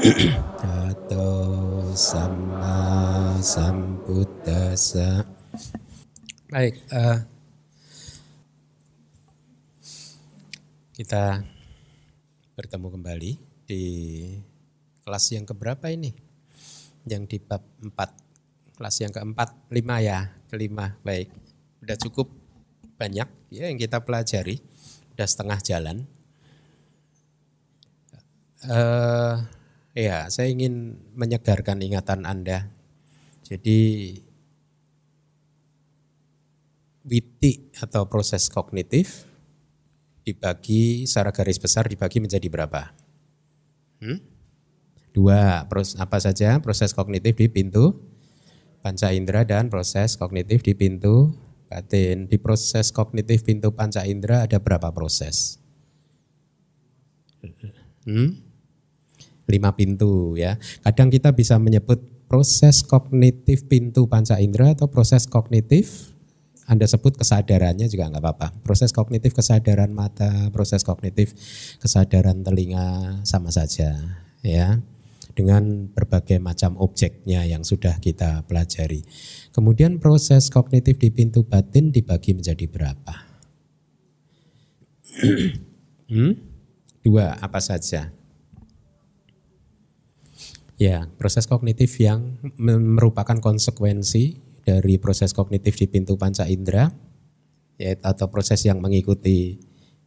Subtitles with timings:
[0.00, 1.28] Tato
[1.92, 3.36] sama
[6.48, 7.20] Baik, uh,
[10.96, 11.44] kita
[12.56, 13.32] bertemu kembali
[13.68, 13.84] di
[15.04, 16.16] kelas yang keberapa ini?
[17.04, 21.28] Yang di bab 4, kelas yang keempat, lima ya, kelima, baik.
[21.84, 22.32] Udah cukup
[22.96, 24.64] banyak ya yang kita pelajari
[25.12, 26.08] udah setengah jalan.
[28.64, 29.59] Uh,
[29.94, 32.70] ya, saya ingin menyegarkan ingatan Anda.
[33.46, 34.14] Jadi
[37.02, 39.26] witi atau proses kognitif
[40.22, 42.92] dibagi secara garis besar dibagi menjadi berapa?
[43.98, 44.20] Hmm?
[45.10, 47.98] Dua, proses apa saja proses kognitif di pintu
[48.80, 51.34] panca indera dan proses kognitif di pintu
[51.66, 52.30] batin.
[52.30, 55.58] Di proses kognitif pintu panca indera ada berapa proses?
[58.06, 58.49] Hmm?
[59.50, 60.56] Lima pintu ya.
[60.86, 61.98] Kadang kita bisa menyebut
[62.30, 66.14] proses kognitif pintu panca indera atau proses kognitif
[66.70, 68.48] anda sebut kesadarannya juga nggak apa-apa.
[68.62, 71.34] Proses kognitif kesadaran mata, proses kognitif
[71.82, 73.98] kesadaran telinga sama saja
[74.46, 74.78] ya
[75.34, 79.02] dengan berbagai macam objeknya yang sudah kita pelajari.
[79.50, 83.14] Kemudian proses kognitif di pintu batin dibagi menjadi berapa?
[86.14, 86.32] hmm?
[87.02, 88.14] Dua, apa saja?
[90.80, 96.88] Ya, proses kognitif yang merupakan konsekuensi dari proses kognitif di pintu panca indera,
[97.76, 99.60] ya, atau proses yang mengikuti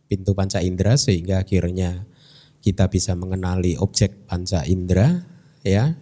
[0.09, 2.09] pintu panca indera sehingga akhirnya
[2.65, 5.21] kita bisa mengenali objek panca indera,
[5.61, 5.93] ya,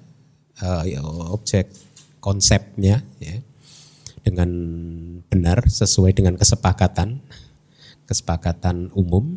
[0.63, 0.87] uh,
[1.35, 1.67] objek
[2.23, 3.43] konsepnya ya
[4.23, 4.49] dengan
[5.27, 7.19] benar sesuai dengan kesepakatan
[8.07, 9.35] kesepakatan umum.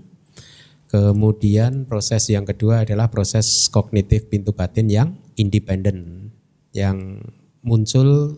[0.95, 6.31] Kemudian proses yang kedua adalah proses kognitif pintu batin yang independen
[6.75, 7.23] yang
[7.63, 8.37] muncul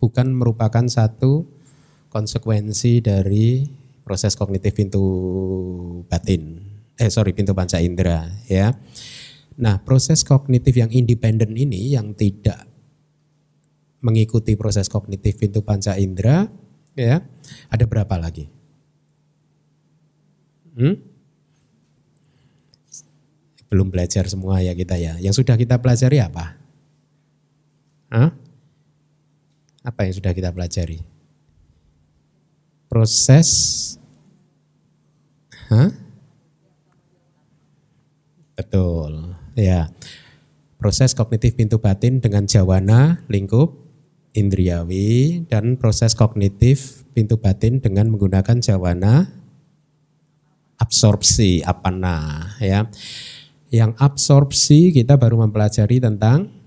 [0.00, 1.46] bukan merupakan satu
[2.10, 3.68] konsekuensi dari
[4.02, 5.04] proses kognitif pintu
[6.10, 6.58] batin.
[6.98, 8.74] Eh sorry pintu panca indera ya.
[9.60, 12.66] Nah proses kognitif yang independen ini yang tidak
[14.00, 16.48] mengikuti proses kognitif pintu panca indera,
[16.96, 17.20] ya
[17.68, 18.48] ada berapa lagi?
[20.76, 21.09] Hmm?
[23.70, 25.16] Belum belajar semua ya kita ya.
[25.22, 26.58] Yang sudah kita pelajari apa?
[28.10, 28.34] Hah?
[29.86, 31.00] Apa yang sudah kita pelajari?
[32.90, 33.48] Proses
[35.70, 35.94] Hah?
[38.58, 39.38] Betul.
[39.54, 39.94] Ya.
[40.82, 43.78] Proses kognitif pintu batin dengan jawana, lingkup,
[44.34, 49.30] indriawi dan proses kognitif pintu batin dengan menggunakan jawana
[50.80, 52.90] absorpsi apana ya.
[53.70, 56.60] Yang absorpsi kita baru mempelajari tentang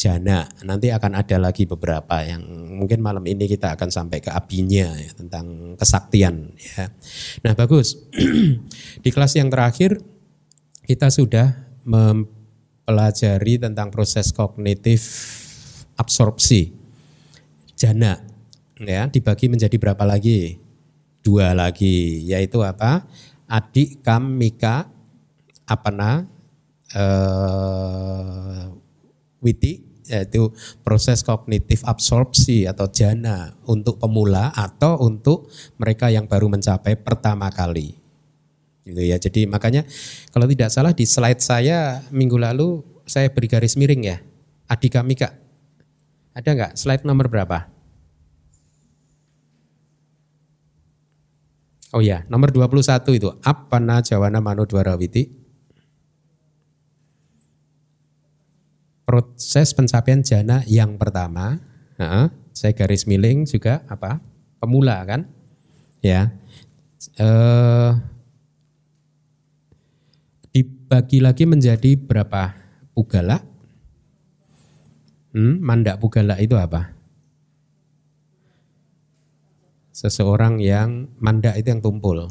[0.00, 0.48] jana.
[0.64, 2.40] Nanti akan ada lagi beberapa yang
[2.80, 6.88] mungkin malam ini kita akan sampai ke apinya ya, tentang kesaktian ya.
[7.44, 8.00] Nah, bagus.
[9.04, 10.00] Di kelas yang terakhir
[10.88, 11.52] kita sudah
[11.84, 15.04] mempelajari tentang proses kognitif
[16.00, 16.72] absorpsi
[17.76, 18.16] jana
[18.80, 20.56] ya dibagi menjadi berapa lagi?
[21.20, 23.04] Dua lagi yaitu apa?
[23.44, 24.88] Adik kam mika
[25.70, 26.26] apana
[26.90, 28.66] eh,
[29.38, 30.50] witi yaitu
[30.82, 35.46] proses kognitif absorpsi atau jana untuk pemula atau untuk
[35.78, 37.94] mereka yang baru mencapai pertama kali.
[38.82, 39.22] Gitu ya.
[39.22, 39.86] Jadi makanya
[40.34, 44.18] kalau tidak salah di slide saya minggu lalu saya beri garis miring ya.
[44.66, 45.30] Adika Mika
[46.30, 47.66] ada nggak slide nomor berapa?
[51.90, 53.28] Oh ya, nomor 21 itu.
[53.42, 55.39] Apana jawana mano dwarawiti.
[59.10, 61.58] Proses pencapaian jana yang pertama.
[61.98, 64.22] Nah, saya garis miling juga apa?
[64.62, 65.26] Pemula kan?
[65.98, 66.30] Ya.
[67.18, 67.90] Eh,
[70.54, 72.54] dibagi lagi menjadi berapa
[72.94, 73.42] pugala?
[75.34, 76.94] Hmm, mandak pugala itu apa?
[79.90, 82.30] Seseorang yang mandak itu yang tumpul,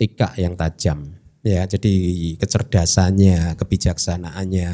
[0.00, 1.92] tika yang tajam, Ya, jadi
[2.36, 4.68] kecerdasannya, kebijaksanaannya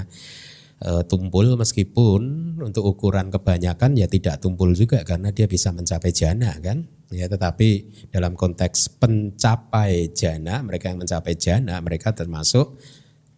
[0.81, 2.21] e, tumpul meskipun
[2.61, 6.85] untuk ukuran kebanyakan ya tidak tumpul juga karena dia bisa mencapai jana kan.
[7.07, 12.83] Ya, tetapi dalam konteks pencapai jana, mereka yang mencapai jana, mereka termasuk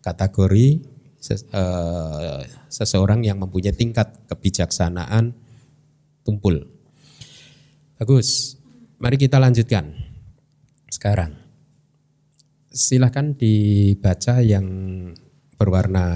[0.00, 0.80] kategori
[1.36, 1.64] e,
[2.72, 5.36] seseorang yang mempunyai tingkat kebijaksanaan
[6.24, 6.64] tumpul.
[8.00, 8.56] Bagus.
[8.98, 9.94] Mari kita lanjutkan
[10.90, 11.30] sekarang
[12.72, 14.66] silahkan dibaca yang
[15.54, 16.06] berwarna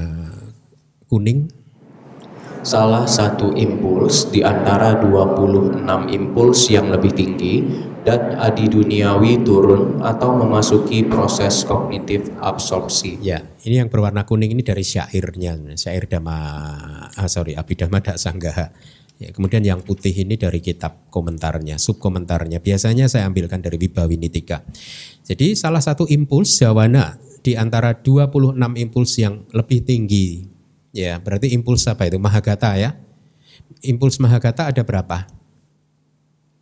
[1.12, 1.52] kuning.
[2.64, 7.60] Salah satu impuls di antara 26 impuls yang lebih tinggi
[8.02, 13.18] dan adi duniawi turun atau memasuki proses kognitif absorpsi.
[13.20, 16.38] Ya, ini yang berwarna kuning ini dari syairnya, syair Dhamma,
[17.12, 18.66] ah sorry, Abhidhamma Daksanggaha.
[19.22, 22.58] Ya, kemudian yang putih ini dari kitab komentarnya, subkomentarnya.
[22.58, 24.66] Biasanya saya ambilkan dari Wibawinitika.
[25.22, 30.51] Jadi salah satu impuls jawana di antara 26 impuls yang lebih tinggi.
[30.92, 32.20] Ya, berarti impuls apa itu?
[32.20, 32.94] Mahagata ya.
[33.80, 35.24] Impuls Mahagata ada berapa?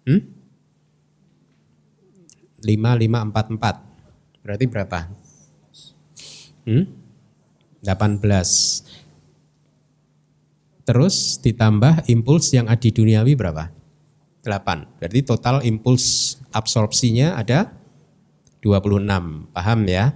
[0.06, 0.22] Hmm?
[2.62, 4.46] 5, 5, 4, 4.
[4.46, 4.98] Berarti berapa?
[6.64, 6.84] Hmm?
[7.82, 8.86] 18.
[10.86, 13.70] Terus ditambah impuls yang adi duniawi berapa?
[14.46, 15.00] 8.
[15.00, 17.72] Berarti total impuls absorpsinya ada
[18.62, 19.52] 26.
[19.52, 20.12] Paham ya?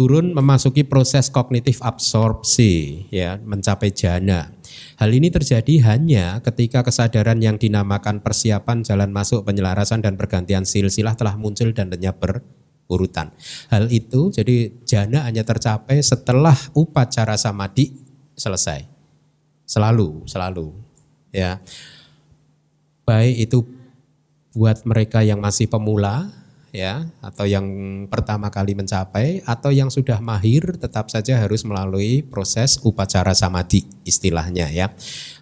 [0.00, 4.48] Turun memasuki proses kognitif absorpsi ya, mencapai jana.
[4.96, 11.20] Hal ini terjadi hanya ketika kesadaran yang dinamakan persiapan jalan masuk penyelarasan dan pergantian silsilah
[11.20, 13.28] telah muncul dan lenyap berurutan.
[13.68, 17.92] Hal itu jadi jana hanya tercapai setelah upacara samadhi
[18.40, 18.88] selesai.
[19.68, 20.80] Selalu, selalu.
[21.28, 21.60] Ya.
[23.04, 23.68] Baik itu
[24.56, 26.32] buat mereka yang masih pemula
[26.70, 27.66] ya atau yang
[28.06, 34.70] pertama kali mencapai atau yang sudah mahir tetap saja harus melalui proses upacara samadhi istilahnya
[34.70, 34.94] ya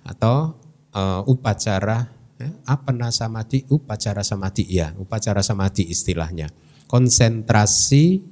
[0.08, 0.56] atau
[0.96, 2.08] uh, upacara
[2.40, 6.48] ya, apana samadhi upacara samadhi ya upacara samadhi istilahnya
[6.88, 8.24] konsentrasi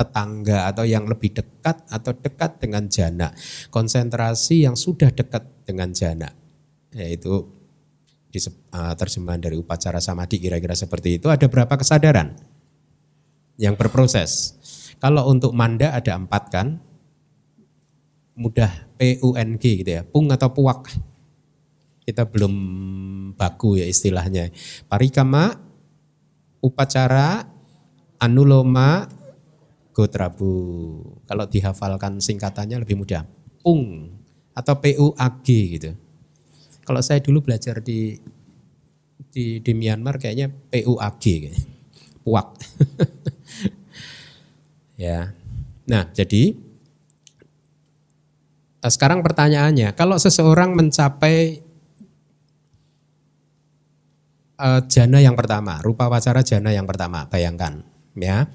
[0.00, 3.36] tetangga atau yang lebih dekat atau dekat dengan jana.
[3.68, 6.32] Konsentrasi yang sudah dekat dengan jana.
[6.96, 7.59] Yaitu
[8.30, 11.26] uh, terjemahan dari upacara samadhi kira-kira seperti itu.
[11.26, 12.38] Ada berapa kesadaran
[13.58, 14.56] yang berproses?
[15.00, 16.76] Kalau untuk manda ada empat kan,
[18.36, 20.92] mudah PUNG gitu ya, pung atau puak.
[22.04, 22.54] Kita belum
[23.34, 24.52] baku ya istilahnya.
[24.90, 25.56] Parikama,
[26.60, 27.48] upacara,
[28.20, 29.08] anuloma,
[29.90, 30.52] Gotrabu.
[31.26, 33.26] Kalau dihafalkan singkatannya lebih mudah.
[33.60, 34.12] PUNG
[34.56, 35.90] atau PUAG gitu.
[36.84, 38.18] Kalau saya dulu belajar di
[39.30, 41.58] di, di Myanmar kayaknya PUAG gitu.
[42.26, 42.58] Puak.
[45.00, 45.32] ya.
[45.86, 46.54] Nah, jadi
[48.82, 51.64] eh, sekarang pertanyaannya, kalau seseorang mencapai
[54.60, 57.82] uh, jana yang pertama, rupa wacara jana yang pertama, bayangkan
[58.18, 58.50] ya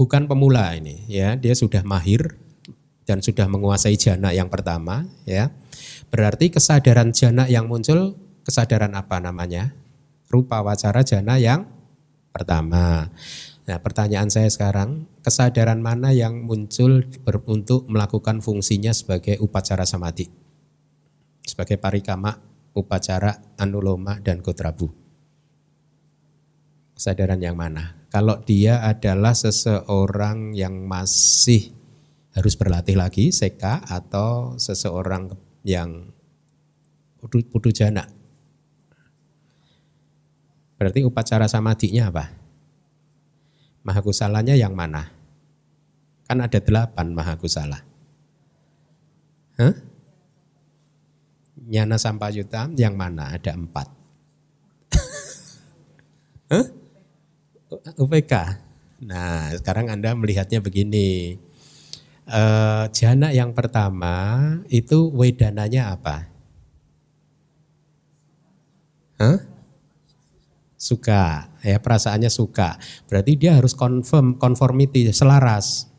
[0.00, 2.34] bukan pemula ini ya, dia sudah mahir
[3.04, 5.52] dan sudah menguasai jana yang pertama ya.
[6.10, 9.74] Berarti kesadaran jana yang muncul kesadaran apa namanya?
[10.30, 11.66] Rupa wacara jana yang
[12.30, 13.10] pertama.
[13.66, 20.26] Nah, pertanyaan saya sekarang, kesadaran mana yang muncul ber, untuk melakukan fungsinya sebagai upacara samadhi?
[21.46, 22.34] Sebagai parikama,
[22.74, 24.90] upacara, anuloma, dan kotrabu.
[26.98, 28.00] Kesadaran yang mana?
[28.10, 31.70] kalau dia adalah seseorang yang masih
[32.34, 35.30] harus berlatih lagi seka atau seseorang
[35.66, 36.10] yang
[37.28, 38.08] putu jana.
[40.80, 42.24] Berarti upacara samadinya apa?
[43.84, 45.12] Mahakusalanya yang mana?
[46.24, 47.84] Kan ada delapan mahakusala.
[49.60, 49.76] Hah?
[51.60, 53.36] Nyana sampayuta yang mana?
[53.36, 53.88] Ada empat.
[56.52, 56.66] Hah?
[58.00, 58.32] UPK.
[59.04, 61.36] Nah, sekarang Anda melihatnya begini.
[62.30, 62.42] E,
[62.94, 64.38] jana yang pertama
[64.70, 66.30] itu wedananya apa?
[69.18, 69.38] Hah?
[70.80, 72.78] Suka, ya perasaannya suka.
[73.10, 75.90] Berarti dia harus confirm, conformity, selaras.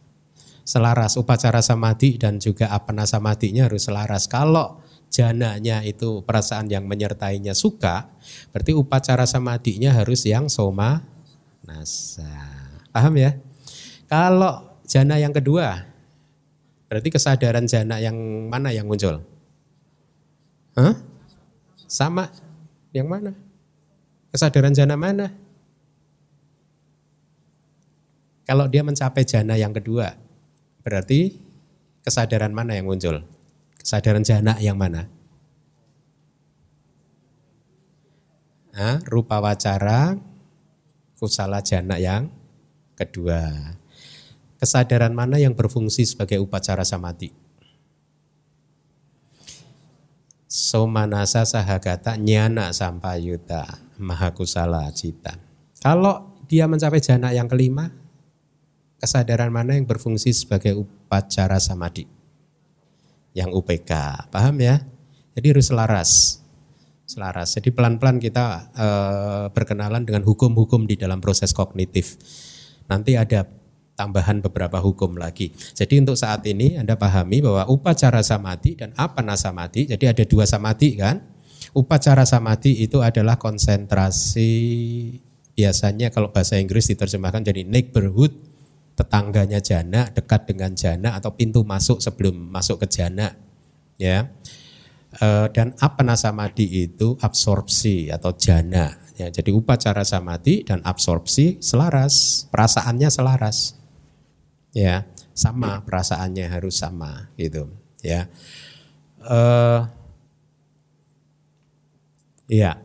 [0.63, 4.25] Selaras upacara samadhi dan juga apana samadhinya harus selaras.
[4.31, 8.07] Kalau jananya itu perasaan yang menyertainya suka,
[8.55, 11.03] berarti upacara samadhinya harus yang soma
[11.67, 12.31] nasa.
[12.89, 13.37] Paham ya?
[14.07, 15.90] Kalau jana yang kedua,
[16.91, 18.19] berarti kesadaran jana yang
[18.51, 19.23] mana yang muncul?
[20.75, 20.99] Hah?
[21.87, 22.27] Sama
[22.91, 23.31] yang mana?
[24.35, 25.31] Kesadaran jana mana?
[28.43, 30.19] Kalau dia mencapai jana yang kedua,
[30.83, 31.39] berarti
[32.03, 33.23] kesadaran mana yang muncul?
[33.79, 35.07] Kesadaran jana yang mana?
[38.75, 40.19] Nah, rupa wacara
[41.15, 42.27] kusala jana yang
[42.99, 43.79] kedua.
[44.61, 47.33] Kesadaran mana yang berfungsi sebagai upacara samadhi?
[50.45, 53.65] Somanasa sahagata nyana sampayuta
[53.97, 55.33] mahakusala cita.
[55.81, 57.89] Kalau dia mencapai jana yang kelima,
[59.01, 62.05] kesadaran mana yang berfungsi sebagai upacara samadhi?
[63.33, 63.91] Yang UPK,
[64.29, 64.85] paham ya?
[65.33, 66.37] Jadi harus selaras
[67.09, 67.57] selaras.
[67.59, 68.87] Jadi pelan-pelan kita e,
[69.51, 72.15] berkenalan dengan hukum-hukum di dalam proses kognitif.
[72.87, 73.43] Nanti ada
[74.01, 75.53] tambahan beberapa hukum lagi.
[75.53, 80.49] Jadi untuk saat ini Anda pahami bahwa upacara samadhi dan apana samadhi, jadi ada dua
[80.49, 81.21] samadhi kan?
[81.77, 84.49] Upacara samadhi itu adalah konsentrasi
[85.53, 88.33] biasanya kalau bahasa Inggris diterjemahkan jadi neighborhood,
[88.97, 93.37] tetangganya jana, dekat dengan jana atau pintu masuk sebelum masuk ke jana.
[94.01, 94.33] Ya
[95.11, 98.95] Eh, dan apana samadhi itu absorpsi atau jana.
[99.19, 103.75] Ya, jadi upacara samadhi dan absorpsi selaras, perasaannya selaras.
[104.71, 105.03] Ya,
[105.35, 107.67] sama perasaannya harus sama gitu.
[107.99, 108.31] Ya.
[109.19, 109.85] Uh,
[112.47, 112.79] ya.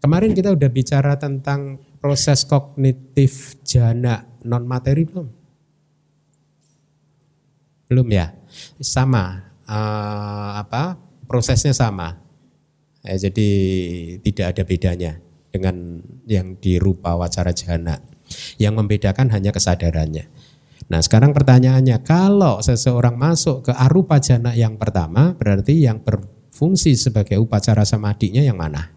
[0.00, 5.28] Kemarin kita udah bicara tentang proses kognitif jana non materi belum?
[7.92, 8.32] Belum ya?
[8.80, 10.96] Sama uh, apa
[11.28, 12.16] prosesnya sama.
[13.04, 13.48] Ya, jadi
[14.20, 15.12] tidak ada bedanya
[15.52, 18.00] dengan yang dirupa wacara jana.
[18.56, 20.28] Yang membedakan hanya kesadarannya.
[20.90, 27.38] Nah sekarang pertanyaannya, kalau seseorang masuk ke arupa jana yang pertama, berarti yang berfungsi sebagai
[27.38, 28.90] upacara samadinya yang mana?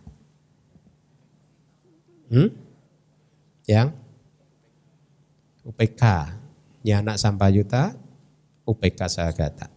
[2.34, 2.50] Hmm?
[3.70, 3.94] Yang
[5.70, 6.04] UPK,
[6.82, 7.94] Nyana Sampayuta,
[8.66, 9.70] UPK Sagata.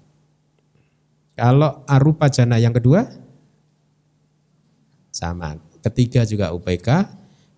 [1.36, 3.04] Kalau arupa jana yang kedua
[5.12, 5.60] sama.
[5.84, 6.88] Ketiga juga UPK,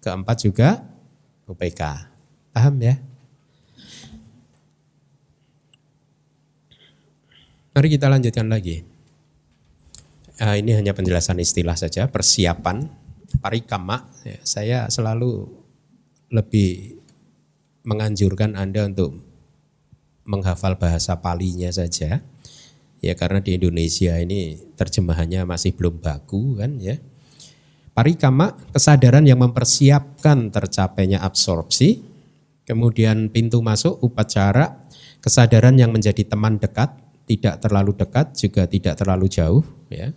[0.02, 0.82] keempat juga
[1.46, 1.82] UPK.
[2.52, 3.07] Paham ya?
[7.78, 8.82] Mari kita lanjutkan lagi.
[10.42, 12.90] Uh, ini hanya penjelasan istilah saja, persiapan
[13.38, 14.02] parikama.
[14.26, 15.46] Ya, saya selalu
[16.34, 16.98] lebih
[17.86, 19.22] menganjurkan Anda untuk
[20.26, 22.18] menghafal bahasa palinya saja
[22.98, 26.98] ya karena di Indonesia ini terjemahannya masih belum baku kan ya.
[27.94, 32.02] Parikama kesadaran yang mempersiapkan tercapainya absorpsi,
[32.66, 34.82] kemudian pintu masuk upacara,
[35.22, 39.60] kesadaran yang menjadi teman dekat, tidak terlalu dekat juga tidak terlalu jauh
[39.92, 40.08] ya.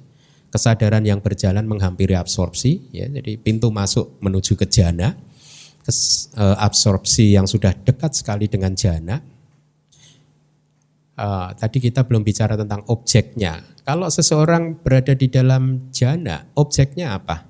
[0.51, 3.07] Kesadaran yang berjalan menghampiri absorpsi ya.
[3.11, 5.15] Jadi pintu masuk menuju ke jana,
[5.87, 9.19] eh, absorpsi yang sudah dekat sekali dengan jana,
[11.21, 13.61] Uh, tadi kita belum bicara tentang objeknya.
[13.85, 17.45] Kalau seseorang berada di dalam jana, objeknya apa?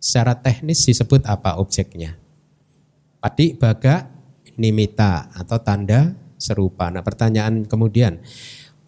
[0.00, 2.16] Secara teknis disebut apa objeknya?
[3.20, 4.08] Padi baga
[4.56, 6.88] nimita atau tanda serupa.
[6.88, 8.18] Nah pertanyaan kemudian,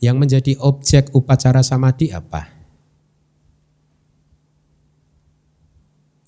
[0.03, 2.49] yang menjadi objek upacara samadhi apa?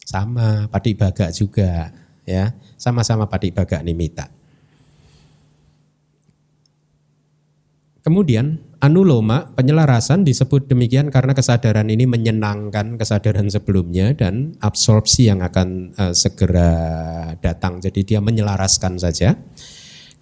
[0.04, 1.90] Sama, padi baga juga,
[2.22, 4.30] ya, sama-sama padi baga nimita.
[8.04, 15.96] Kemudian anuloma penyelarasan disebut demikian karena kesadaran ini menyenangkan kesadaran sebelumnya dan absorpsi yang akan
[15.96, 16.68] uh, segera
[17.40, 17.80] datang.
[17.80, 19.40] Jadi dia menyelaraskan saja.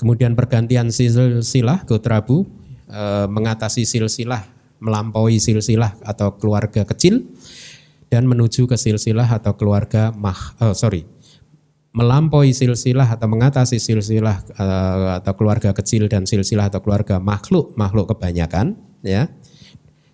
[0.02, 2.42] Kemudian pergantian silsilah Gotrabu
[2.90, 4.42] uh, mengatasi silsilah,
[4.82, 7.22] melampaui silsilah atau keluarga kecil
[8.10, 11.06] dan menuju ke silsilah atau keluarga mah uh, sorry
[11.92, 18.10] melampaui silsilah atau mengatasi silsilah uh, atau keluarga kecil dan silsilah atau keluarga makhluk makhluk
[18.16, 19.28] kebanyakan ya.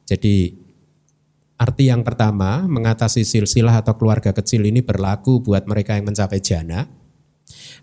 [0.05, 0.59] Jadi
[1.57, 6.98] arti yang pertama mengatasi silsilah atau keluarga kecil ini berlaku buat mereka yang mencapai jana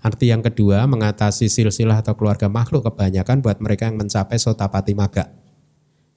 [0.01, 5.31] arti yang kedua mengatasi silsilah atau keluarga makhluk kebanyakan buat mereka yang mencapai sotapati maga.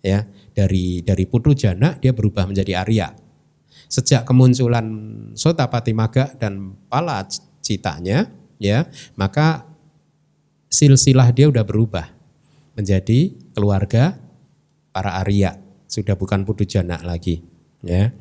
[0.05, 3.17] Ya dari dari putu jana dia berubah menjadi Arya.
[3.88, 4.87] Sejak kemunculan
[5.35, 7.25] sotapati maga dan pala
[7.64, 8.28] citanya
[8.61, 8.87] ya
[9.17, 9.64] maka
[10.69, 12.07] silsilah dia udah berubah
[12.76, 14.21] menjadi keluarga
[14.93, 15.59] para Arya.
[15.88, 17.40] Sudah bukan putu jana lagi
[17.81, 18.12] ya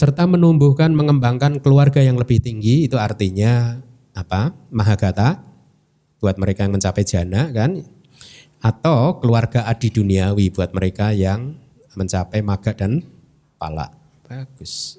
[0.00, 3.84] serta menumbuhkan mengembangkan keluarga yang lebih tinggi itu artinya
[4.16, 4.56] apa?
[4.72, 5.44] Mahagata
[6.24, 7.84] buat mereka yang mencapai jana kan?
[8.64, 11.52] Atau keluarga adi duniawi buat mereka yang
[12.00, 13.04] mencapai maga dan
[13.60, 13.92] pala.
[14.24, 14.96] Bagus.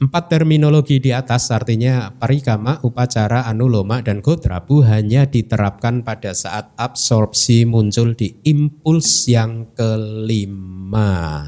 [0.00, 7.68] Empat terminologi di atas artinya parikama, upacara, anuloma, dan kodrabu hanya diterapkan pada saat absorpsi
[7.68, 11.44] muncul di impuls yang kelima.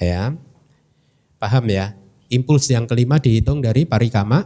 [0.00, 0.32] Ya,
[1.38, 1.94] paham ya?
[2.28, 4.44] Impuls yang kelima dihitung dari parikama,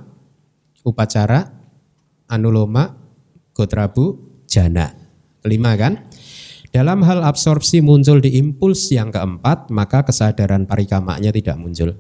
[0.87, 1.51] upacara,
[2.31, 2.95] anuloma,
[3.51, 4.95] kodrabu, jana.
[5.43, 6.07] Kelima kan?
[6.73, 11.99] Dalam hal absorpsi muncul di impuls yang keempat, maka kesadaran parikamanya tidak muncul.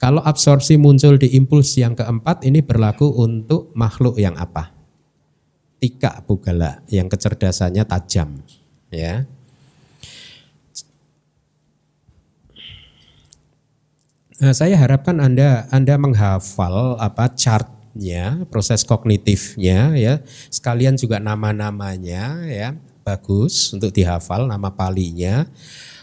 [0.00, 4.72] Kalau absorpsi muncul di impuls yang keempat ini berlaku untuk makhluk yang apa?
[5.76, 8.40] Tika bugala yang kecerdasannya tajam,
[8.88, 9.28] ya.
[14.40, 20.24] Saya harapkan Anda Anda menghafal apa chartnya, proses kognitifnya ya.
[20.48, 22.72] Sekalian juga nama-namanya ya.
[23.04, 25.44] Bagus untuk dihafal nama palinya.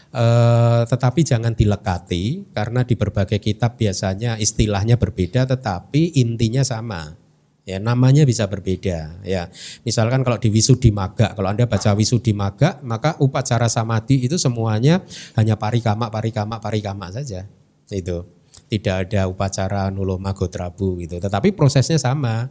[0.08, 7.12] Eh, tetapi jangan dilekati karena di berbagai kitab biasanya istilahnya berbeda tetapi intinya sama.
[7.68, 9.52] Ya, namanya bisa berbeda ya.
[9.84, 15.04] Misalkan kalau di Wisudi Maga, kalau Anda baca Wisudi Maga, maka upacara samadhi itu semuanya
[15.36, 17.44] hanya parikama, parikama, parikama saja.
[17.90, 18.28] Itu.
[18.68, 21.16] Tidak ada upacara nuloma gotrabu gitu.
[21.16, 22.48] Tetapi prosesnya sama.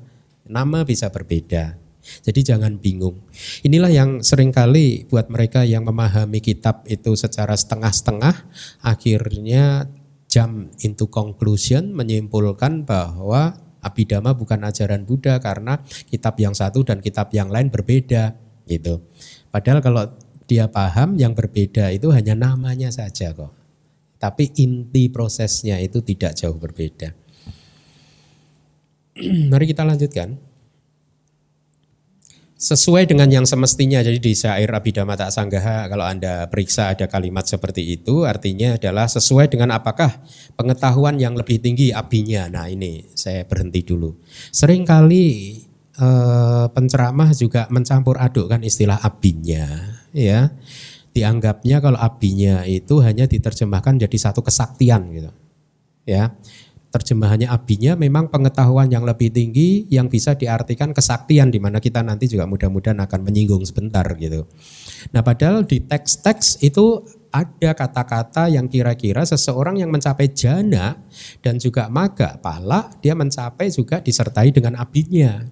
[0.47, 1.75] Nama bisa berbeda.
[2.23, 3.19] Jadi jangan bingung.
[3.67, 8.47] Inilah yang sering kali buat mereka yang memahami kitab itu secara setengah-setengah,
[8.79, 9.91] akhirnya
[10.31, 15.79] jump into conclusion menyimpulkan bahwa Abhidhamma bukan ajaran Buddha karena
[16.11, 18.35] kitab yang satu dan kitab yang lain berbeda
[18.67, 19.03] gitu.
[19.47, 20.03] Padahal kalau
[20.47, 23.66] dia paham yang berbeda itu hanya namanya saja kok.
[24.17, 27.13] Tapi inti prosesnya itu tidak jauh berbeda.
[29.51, 30.37] Mari kita lanjutkan
[32.57, 34.01] sesuai dengan yang semestinya.
[34.01, 39.05] Jadi di syair Abhidhamma Tak Sanggaha kalau Anda periksa ada kalimat seperti itu artinya adalah
[39.05, 40.09] sesuai dengan apakah
[40.57, 42.49] pengetahuan yang lebih tinggi abinya.
[42.49, 44.17] Nah ini saya berhenti dulu.
[44.49, 45.25] Seringkali
[46.01, 50.49] eh, penceramah juga mencampur adukkan istilah abinya ya.
[51.17, 55.33] Dianggapnya kalau abinya itu hanya diterjemahkan jadi satu kesaktian gitu.
[56.05, 56.37] Ya
[56.87, 62.31] terjemahannya abinya memang pengetahuan yang lebih tinggi yang bisa diartikan kesaktian di mana kita nanti
[62.31, 64.47] juga mudah-mudahan akan menyinggung sebentar gitu.
[65.11, 70.97] Nah, padahal di teks-teks itu ada kata-kata yang kira-kira seseorang yang mencapai jana
[71.43, 75.43] dan juga maga pala dia mencapai juga disertai dengan abinya.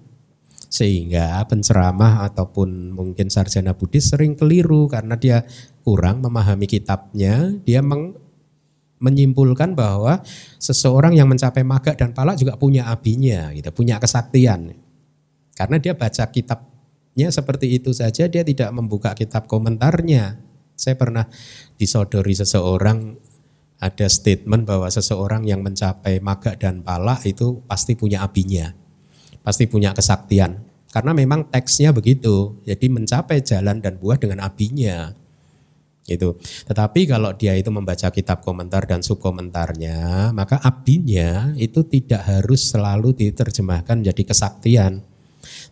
[0.66, 5.46] Sehingga penceramah ataupun mungkin sarjana Buddhis sering keliru karena dia
[5.86, 8.18] kurang memahami kitabnya, dia meng
[8.96, 10.24] menyimpulkan bahwa
[10.56, 14.72] seseorang yang mencapai maga dan pala juga punya abinya, gitu, punya kesaktian.
[15.52, 20.40] Karena dia baca kitabnya seperti itu saja, dia tidak membuka kitab komentarnya.
[20.76, 21.28] Saya pernah
[21.76, 23.16] disodori seseorang
[23.76, 28.72] ada statement bahwa seseorang yang mencapai maga dan pala itu pasti punya abinya,
[29.46, 30.66] pasti punya kesaktian.
[30.90, 35.14] Karena memang teksnya begitu, jadi mencapai jalan dan buah dengan abinya
[36.10, 36.34] itu.
[36.66, 43.14] Tetapi kalau dia itu membaca kitab komentar dan subkomentarnya, maka abinya itu tidak harus selalu
[43.14, 45.06] diterjemahkan jadi kesaktian.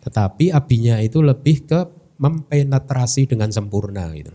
[0.07, 1.79] Tetapi abinya itu lebih ke
[2.15, 4.31] mempenetrasi dengan sempurna gitu.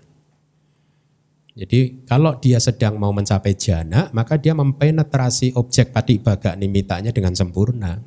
[1.61, 7.37] Jadi kalau dia sedang mau mencapai jana, maka dia mempenetrasi objek padi baga nimitanya dengan
[7.37, 8.01] sempurna.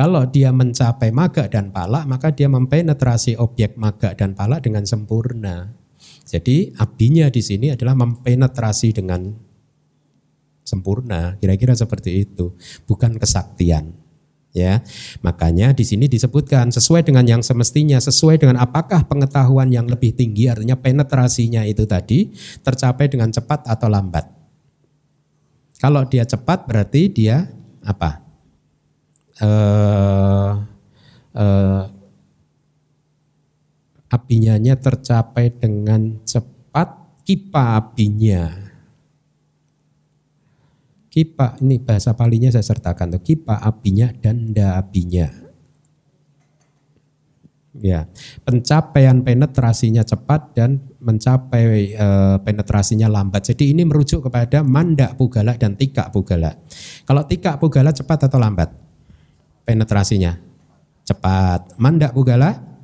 [0.00, 5.76] Kalau dia mencapai maga dan pala, maka dia mempenetrasi objek maga dan pala dengan sempurna.
[6.24, 9.28] Jadi abinya di sini adalah mempenetrasi dengan
[10.64, 12.56] sempurna, kira-kira seperti itu,
[12.88, 14.05] bukan kesaktian.
[14.56, 14.80] Ya,
[15.20, 20.48] makanya di sini disebutkan sesuai dengan yang semestinya, sesuai dengan apakah pengetahuan yang lebih tinggi,
[20.48, 22.32] artinya penetrasinya itu tadi
[22.64, 24.24] tercapai dengan cepat atau lambat.
[25.76, 27.52] Kalau dia cepat berarti dia
[27.84, 28.24] apa?
[29.44, 30.64] Uh,
[31.36, 31.82] uh,
[34.08, 38.65] apinya tercapai dengan cepat, kipa apinya.
[41.16, 45.32] Kipa ini bahasa palinya saya sertakan tuh kipa apinya dan da apinya.
[47.76, 48.08] Ya,
[48.44, 52.08] pencapaian penetrasinya cepat dan mencapai e,
[52.40, 53.52] penetrasinya lambat.
[53.52, 56.56] Jadi ini merujuk kepada mandak pugala dan tika pugala.
[57.04, 58.72] Kalau tika pugala cepat atau lambat?
[59.64, 60.36] Penetrasinya
[61.04, 61.76] cepat.
[61.80, 62.76] Mandak pugala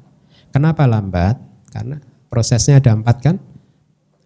[0.53, 1.41] Kenapa lambat?
[1.73, 1.97] Karena
[2.29, 3.37] prosesnya ada empat kan?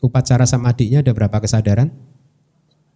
[0.02, 1.94] Upacara sama adiknya ada berapa kesadaran?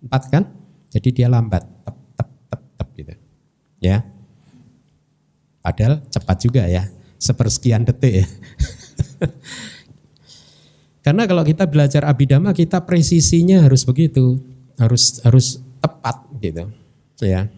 [0.02, 0.44] Empat kan?
[0.90, 1.62] Jadi dia lambat.
[1.62, 3.14] Tep, tep, tep, tep gitu.
[3.78, 4.02] Ya.
[5.62, 6.90] Padahal cepat juga ya.
[7.20, 8.26] Sepersekian detik ya.
[11.04, 14.42] Karena kalau kita belajar abidama kita presisinya harus begitu.
[14.76, 16.68] Harus harus tepat gitu.
[17.22, 17.48] Ya.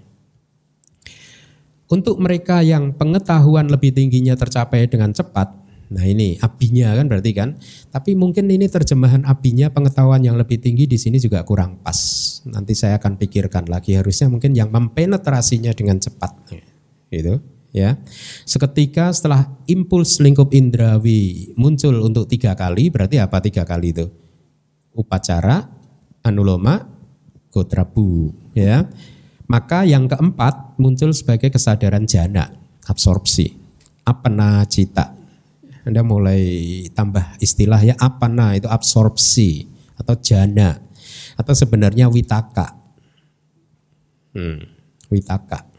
[1.92, 5.52] Untuk mereka yang pengetahuan lebih tingginya tercapai dengan cepat,
[5.92, 7.60] nah ini abinya kan berarti kan.
[7.92, 11.98] Tapi mungkin ini terjemahan abinya pengetahuan yang lebih tinggi di sini juga kurang pas.
[12.48, 16.32] Nanti saya akan pikirkan lagi harusnya mungkin yang mempenetrasinya dengan cepat.
[17.12, 17.96] Gitu ya.
[18.44, 24.06] Seketika setelah impuls lingkup indrawi muncul untuk tiga kali, berarti apa tiga kali itu?
[24.92, 25.72] Upacara,
[26.20, 26.84] anuloma,
[27.48, 28.86] gotrabu, ya.
[29.48, 32.52] Maka yang keempat muncul sebagai kesadaran jana,
[32.86, 33.56] absorpsi,
[34.04, 35.21] apana cita.
[35.82, 36.42] Anda mulai
[36.94, 39.66] tambah istilah ya apana itu absorpsi
[39.98, 40.78] atau jana
[41.34, 42.78] atau sebenarnya witaka.
[44.32, 44.62] Hmm,
[45.10, 45.72] witaka.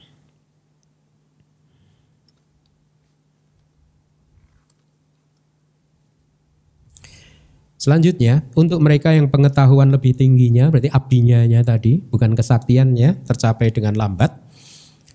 [7.84, 14.42] Selanjutnya, untuk mereka yang pengetahuan lebih tingginya, berarti abinya tadi, bukan kesaktiannya, tercapai dengan lambat.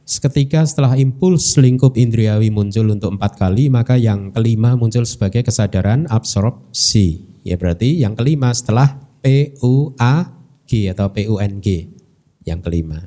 [0.09, 6.09] Seketika setelah impuls lingkup indriawi muncul untuk empat kali, maka yang kelima muncul sebagai kesadaran
[6.09, 7.29] absorpsi.
[7.45, 11.67] Ya berarti yang kelima setelah PUAG atau PUNG.
[12.41, 13.05] Yang kelima.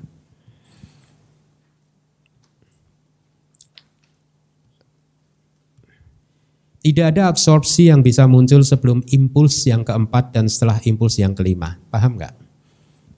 [6.85, 11.81] Tidak ada absorpsi yang bisa muncul sebelum impuls yang keempat dan setelah impuls yang kelima.
[11.89, 12.40] Paham nggak?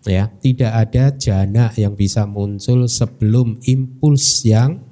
[0.03, 4.83] Ya, tidak ada jana yang bisa muncul sebelum impuls yang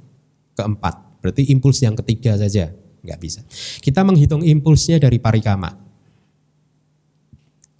[0.55, 1.19] keempat.
[1.19, 2.71] Berarti impuls yang ketiga saja
[3.03, 3.43] nggak bisa.
[3.83, 5.67] Kita menghitung impulsnya dari parikama.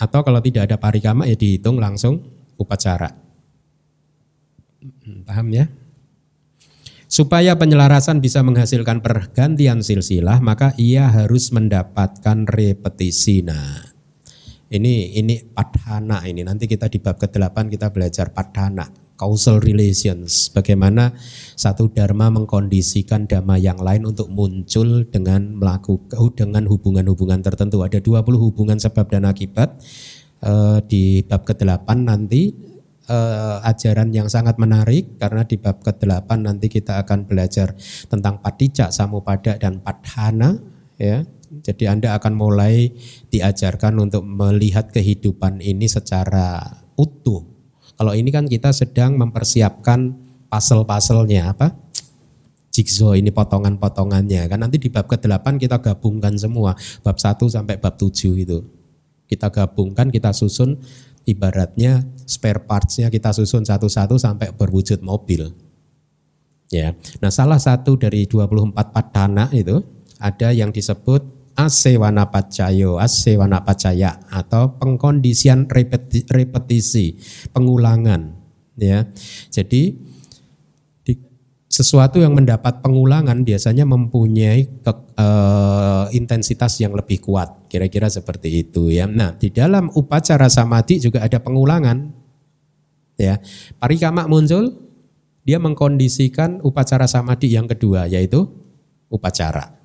[0.01, 2.19] Atau kalau tidak ada parikama ya dihitung langsung
[2.57, 3.13] upacara.
[4.81, 5.69] Hmm, paham ya?
[7.11, 13.43] Supaya penyelarasan bisa menghasilkan pergantian silsilah, maka ia harus mendapatkan repetisi.
[13.43, 13.83] Nah,
[14.71, 16.47] ini ini padhana ini.
[16.47, 18.87] Nanti kita di bab ke-8 kita belajar padhana,
[19.19, 20.47] causal relations.
[20.49, 21.11] Bagaimana
[21.59, 27.83] satu dharma mengkondisikan dharma yang lain untuk muncul dengan melakukan dengan hubungan-hubungan tertentu.
[27.83, 29.77] Ada 20 hubungan sebab dan akibat.
[30.41, 32.49] Eh, di bab ke-8 nanti
[33.05, 37.77] uh, ajaran yang sangat menarik karena di bab ke-8 nanti kita akan belajar
[38.09, 40.57] tentang patijak samupada dan padhana
[40.97, 41.21] ya.
[41.51, 42.95] Jadi Anda akan mulai
[43.27, 46.63] diajarkan untuk melihat kehidupan ini secara
[46.95, 47.43] utuh.
[47.99, 50.15] Kalau ini kan kita sedang mempersiapkan
[50.47, 51.75] pasal-pasalnya apa?
[52.71, 54.47] Jigsaw ini potongan-potongannya.
[54.47, 56.71] Kan nanti di bab ke-8 kita gabungkan semua,
[57.03, 58.63] bab 1 sampai bab 7 itu.
[59.27, 60.79] Kita gabungkan, kita susun
[61.27, 65.51] ibaratnya spare partsnya kita susun satu-satu sampai berwujud mobil.
[66.71, 66.95] Ya.
[67.19, 69.83] Nah, salah satu dari 24 padana itu
[70.17, 77.15] ada yang disebut asewana pacayo, asewana pacaya atau pengkondisian repeti, repetisi,
[77.51, 78.35] pengulangan
[78.77, 79.07] ya.
[79.51, 80.11] Jadi
[81.71, 88.91] sesuatu yang mendapat pengulangan biasanya mempunyai ke, uh, intensitas yang lebih kuat, kira-kira seperti itu
[88.91, 89.07] ya.
[89.07, 92.11] Nah, di dalam upacara samadhi juga ada pengulangan.
[93.15, 93.39] Ya,
[93.79, 94.75] parikama muncul,
[95.47, 98.51] dia mengkondisikan upacara samadhi yang kedua yaitu
[99.07, 99.80] upacara.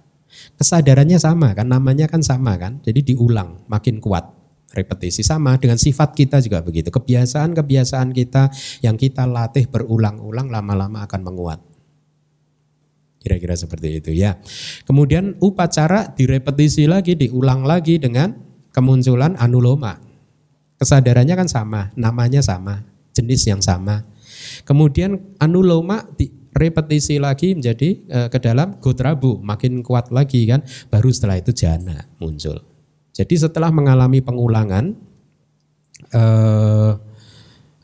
[0.56, 4.36] Kesadarannya sama kan, namanya kan sama kan, jadi diulang makin kuat
[4.72, 6.88] repetisi sama dengan sifat kita juga begitu.
[6.92, 11.60] Kebiasaan-kebiasaan kita yang kita latih berulang-ulang lama-lama akan menguat.
[13.20, 14.38] Kira-kira seperti itu ya.
[14.86, 18.36] Kemudian upacara direpetisi lagi, diulang lagi dengan
[18.70, 19.98] kemunculan anuloma.
[20.76, 22.84] Kesadarannya kan sama, namanya sama,
[23.16, 24.04] jenis yang sama.
[24.68, 26.04] Kemudian anuloma
[26.56, 32.08] direpetisi lagi menjadi e, ke dalam gotrabu, makin kuat lagi kan, baru setelah itu jana
[32.16, 32.64] muncul.
[33.12, 34.96] Jadi setelah mengalami pengulangan,
[36.08, 36.24] e,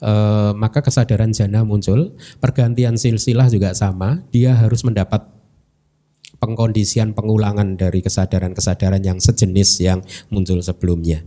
[0.00, 0.12] e,
[0.56, 5.28] maka kesadaran jana muncul, pergantian silsilah juga sama, dia harus mendapat
[6.40, 10.00] pengkondisian pengulangan dari kesadaran-kesadaran yang sejenis yang
[10.32, 11.22] muncul sebelumnya.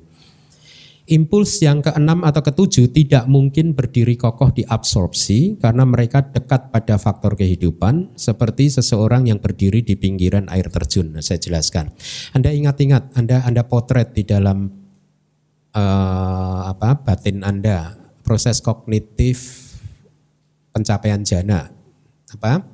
[1.05, 6.97] Impuls yang keenam atau ketujuh tidak mungkin berdiri kokoh di absorpsi karena mereka dekat pada
[6.97, 11.13] faktor kehidupan seperti seseorang yang berdiri di pinggiran air terjun.
[11.21, 11.93] Saya jelaskan.
[12.33, 14.65] Anda ingat-ingat, Anda Anda potret di dalam
[15.77, 17.93] uh, apa batin Anda
[18.25, 19.61] proses kognitif
[20.73, 21.69] pencapaian jana
[22.33, 22.65] apa?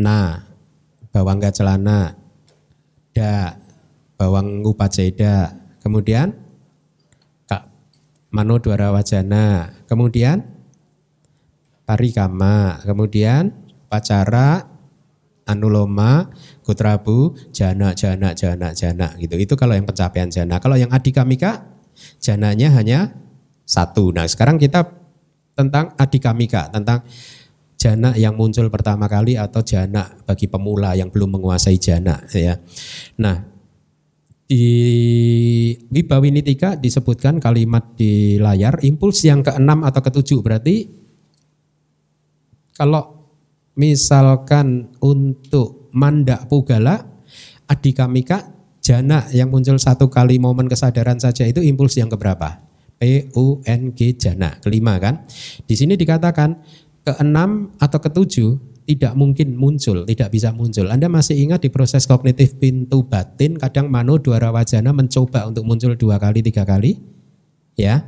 [0.00, 0.48] Nah,
[1.12, 2.16] bawang celana,
[3.12, 3.52] da,
[4.16, 5.52] bawang upaceda,
[5.84, 6.49] kemudian
[8.30, 10.46] mano dwara wajana, kemudian
[11.84, 13.50] parikama, kemudian
[13.90, 14.70] pacara,
[15.50, 16.30] anuloma,
[16.62, 19.34] kutrabu, jana, jana, jana, jana gitu.
[19.34, 20.62] Itu kalau yang pencapaian jana.
[20.62, 21.66] Kalau yang adikamika,
[22.22, 23.10] jananya hanya
[23.66, 24.14] satu.
[24.14, 24.86] Nah sekarang kita
[25.58, 27.02] tentang adikamika, tentang
[27.74, 32.60] jana yang muncul pertama kali atau jana bagi pemula yang belum menguasai jana ya.
[33.18, 33.49] Nah,
[34.50, 34.66] di
[35.94, 40.90] Wibawinitika disebutkan kalimat di layar impuls yang keenam atau ketujuh berarti
[42.74, 43.30] kalau
[43.78, 47.06] misalkan untuk mandak pugala
[47.70, 48.50] adikamika
[48.82, 52.66] jana yang muncul satu kali momen kesadaran saja itu impuls yang keberapa?
[52.98, 55.22] P U N G jana kelima kan?
[55.62, 56.58] Di sini dikatakan
[57.06, 60.88] keenam atau ketujuh tidak mungkin muncul, tidak bisa muncul.
[60.88, 65.94] Anda masih ingat di proses kognitif pintu batin, kadang mano dua wajana mencoba untuk muncul
[65.94, 66.98] dua kali, tiga kali,
[67.78, 68.06] ya.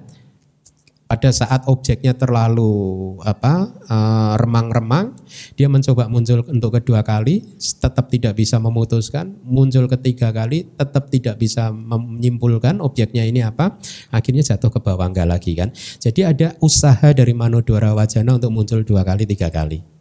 [1.12, 2.72] Pada saat objeknya terlalu
[3.20, 5.12] apa eh, remang-remang,
[5.60, 9.36] dia mencoba muncul untuk kedua kali, tetap tidak bisa memutuskan.
[9.44, 13.76] Muncul ketiga kali, tetap tidak bisa menyimpulkan objeknya ini apa.
[14.08, 15.68] Akhirnya jatuh ke bawah enggak lagi kan.
[16.00, 19.92] Jadi ada usaha dari mano dua wajana untuk muncul dua kali, tiga kali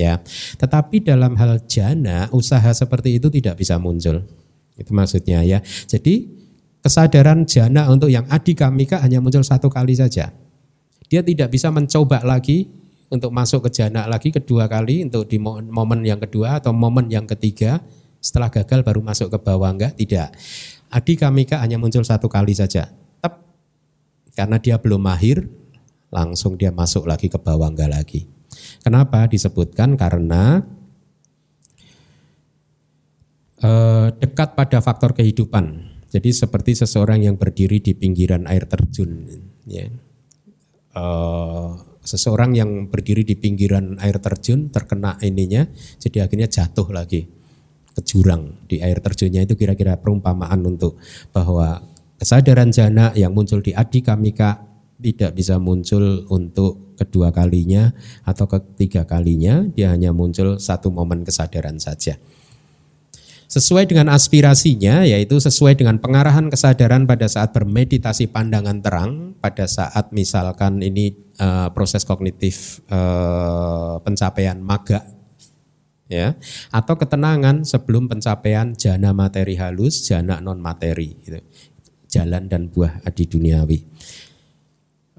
[0.00, 0.14] ya.
[0.56, 4.24] Tetapi dalam hal jana usaha seperti itu tidak bisa muncul.
[4.80, 5.60] Itu maksudnya ya.
[5.84, 6.32] Jadi
[6.80, 10.32] kesadaran jana untuk yang adikamika hanya muncul satu kali saja.
[11.12, 12.72] Dia tidak bisa mencoba lagi
[13.10, 17.26] untuk masuk ke jana lagi kedua kali untuk di momen yang kedua atau momen yang
[17.26, 17.82] ketiga
[18.22, 20.32] setelah gagal baru masuk ke bawah enggak tidak.
[20.88, 22.86] Adikamika hanya muncul satu kali saja.
[23.20, 23.34] Tep.
[24.38, 25.50] Karena dia belum mahir
[26.14, 28.39] langsung dia masuk lagi ke bawah enggak lagi.
[28.80, 29.96] Kenapa disebutkan?
[29.96, 30.64] Karena
[33.60, 35.92] eh, dekat pada faktor kehidupan.
[36.10, 39.30] Jadi seperti seseorang yang berdiri di pinggiran air terjun.
[39.68, 39.86] Ya.
[40.90, 41.68] Eh,
[42.02, 45.68] seseorang yang berdiri di pinggiran air terjun terkena ininya,
[46.00, 47.28] jadi akhirnya jatuh lagi
[47.94, 50.96] ke jurang di air terjunnya itu kira-kira perumpamaan untuk
[51.30, 51.84] bahwa
[52.16, 54.66] kesadaran jana yang muncul di adikamika
[55.00, 57.96] tidak bisa muncul untuk kedua kalinya
[58.28, 62.20] atau ketiga kalinya, dia hanya muncul satu momen kesadaran saja.
[63.50, 70.14] Sesuai dengan aspirasinya, yaitu sesuai dengan pengarahan kesadaran pada saat bermeditasi pandangan terang, pada saat
[70.14, 75.02] misalkan ini uh, proses kognitif uh, pencapaian maga,
[76.06, 76.38] ya,
[76.70, 81.42] atau ketenangan sebelum pencapaian jana materi halus, jana non materi, gitu.
[82.06, 83.78] jalan dan buah adi duniawi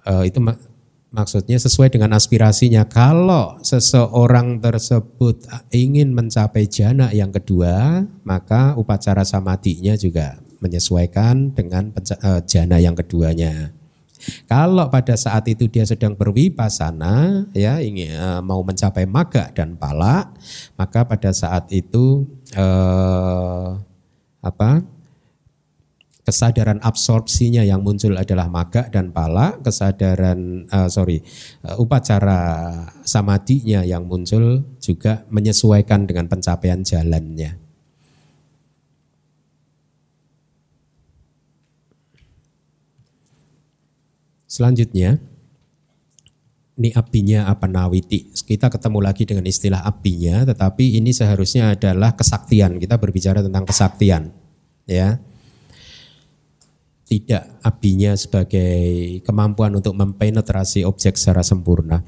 [0.07, 0.39] uh, itu
[1.11, 2.87] maksudnya sesuai dengan aspirasinya.
[2.87, 12.41] Kalau seseorang tersebut ingin mencapai jana yang kedua, maka upacara samadinya juga menyesuaikan dengan uh,
[12.47, 13.75] jana yang keduanya.
[14.45, 20.29] Kalau pada saat itu dia sedang berwipasana, ya ingin uh, mau mencapai maga dan pala,
[20.77, 23.81] maka pada saat itu uh,
[24.45, 24.85] apa?
[26.21, 31.21] Kesadaran absorpsinya yang muncul adalah maga dan pala, kesadaran uh, sorry
[31.65, 32.39] uh, upacara
[33.01, 37.57] samadinya yang muncul juga menyesuaikan dengan pencapaian jalannya.
[44.51, 45.15] Selanjutnya,
[46.75, 48.35] ini apinya apa nawiti.
[48.35, 52.75] Kita ketemu lagi dengan istilah apinya, tetapi ini seharusnya adalah kesaktian.
[52.75, 54.35] Kita berbicara tentang kesaktian,
[54.83, 55.23] ya
[57.11, 61.99] tidak abinya sebagai kemampuan untuk mempenetrasi objek secara sempurna.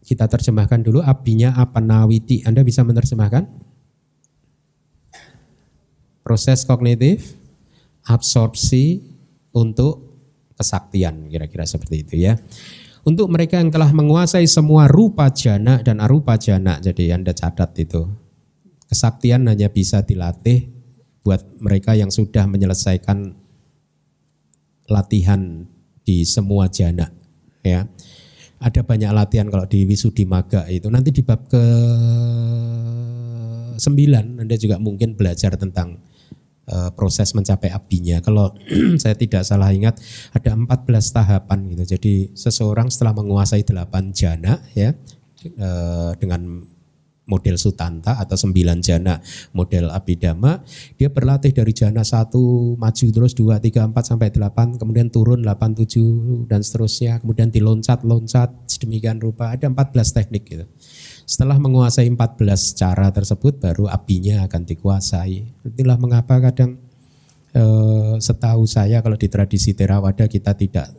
[0.00, 2.40] Kita terjemahkan dulu abinya apa nawiti.
[2.48, 3.44] Anda bisa menerjemahkan?
[6.24, 7.36] Proses kognitif,
[8.08, 9.04] absorpsi
[9.52, 10.24] untuk
[10.56, 12.40] kesaktian, kira-kira seperti itu ya.
[13.04, 18.08] Untuk mereka yang telah menguasai semua rupa jana dan arupa jana, jadi Anda catat itu.
[18.88, 20.81] Kesaktian hanya bisa dilatih
[21.22, 23.34] buat mereka yang sudah menyelesaikan
[24.90, 25.66] latihan
[26.02, 27.10] di semua jana
[27.62, 27.86] ya.
[28.62, 30.86] Ada banyak latihan kalau di Wisudi Maga itu.
[30.86, 31.64] Nanti di bab ke
[33.74, 35.98] 9 Anda juga mungkin belajar tentang
[36.70, 38.54] uh, proses mencapai abinya kalau
[39.02, 39.98] saya tidak salah ingat
[40.30, 41.98] ada 14 tahapan gitu.
[41.98, 44.94] Jadi seseorang setelah menguasai 8 jana ya
[45.58, 46.62] uh, dengan
[47.22, 49.14] model Sutanta atau sembilan jana
[49.54, 50.58] model Abidama
[50.98, 55.70] dia berlatih dari jana satu maju terus dua tiga empat sampai delapan kemudian turun delapan
[55.72, 59.54] tujuh dan seterusnya kemudian diloncat-loncat sedemikian rupa.
[59.54, 60.66] Ada empat belas teknik gitu.
[61.22, 65.62] Setelah menguasai empat belas cara tersebut baru apinya akan dikuasai.
[65.62, 66.82] Itulah mengapa kadang
[67.54, 70.90] eh, setahu saya kalau di tradisi Theravada kita tidak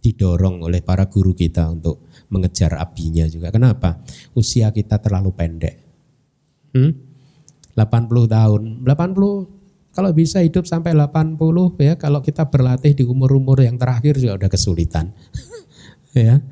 [0.00, 3.52] didorong oleh para guru kita untuk mengejar apinya juga.
[3.54, 4.00] Kenapa?
[4.34, 5.76] Usia kita terlalu pendek.
[6.74, 6.92] Hmm?
[7.74, 9.54] 80 tahun, 80
[9.94, 11.38] kalau bisa hidup sampai 80
[11.78, 15.14] ya kalau kita berlatih di umur-umur yang terakhir juga udah kesulitan.
[16.18, 16.42] ya.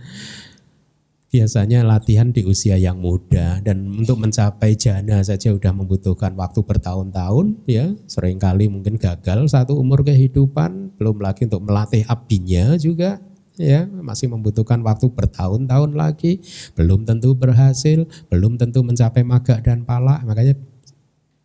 [1.33, 7.67] Biasanya latihan di usia yang muda dan untuk mencapai jana saja udah membutuhkan waktu bertahun-tahun
[7.67, 7.91] ya.
[8.07, 13.19] Seringkali mungkin gagal satu umur kehidupan, belum lagi untuk melatih abinya juga
[13.61, 16.41] ya masih membutuhkan waktu bertahun-tahun lagi
[16.73, 20.57] belum tentu berhasil belum tentu mencapai maga dan pala makanya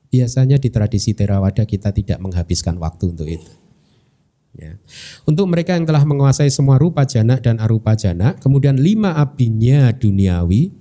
[0.08, 3.52] Biasanya di tradisi Theravada kita tidak menghabiskan waktu untuk itu.
[4.56, 4.80] Ya.
[5.28, 10.72] Untuk mereka yang telah menguasai semua rupa jana dan arupa jana, kemudian lima abinya duniawi,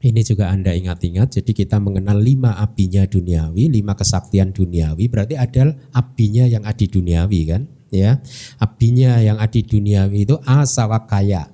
[0.00, 5.76] ini juga Anda ingat-ingat, jadi kita mengenal lima abinya duniawi, lima kesaktian duniawi, berarti ada
[5.92, 7.62] abinya yang adi duniawi kan?
[7.90, 8.22] Ya,
[8.62, 11.50] abinya yang adi duniawi itu asawa kaya,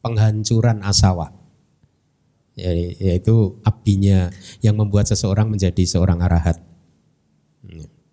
[0.00, 1.44] penghancuran asawa
[2.54, 4.30] Ya, yaitu apinya
[4.62, 6.62] yang membuat seseorang menjadi seorang arahat.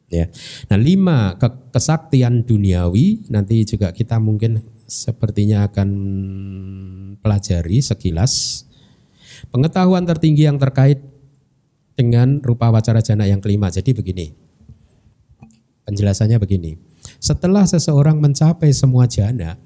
[0.10, 0.34] Ya.
[0.68, 1.38] Nah lima
[1.72, 4.60] kesaktian duniawi nanti juga kita mungkin
[4.92, 5.90] sepertinya akan
[7.24, 8.68] pelajari sekilas
[9.50, 11.00] pengetahuan tertinggi yang terkait
[11.96, 13.72] dengan rupa wacara jana yang kelima.
[13.72, 14.36] Jadi begini,
[15.88, 16.78] penjelasannya begini.
[17.18, 19.58] Setelah seseorang mencapai semua jana,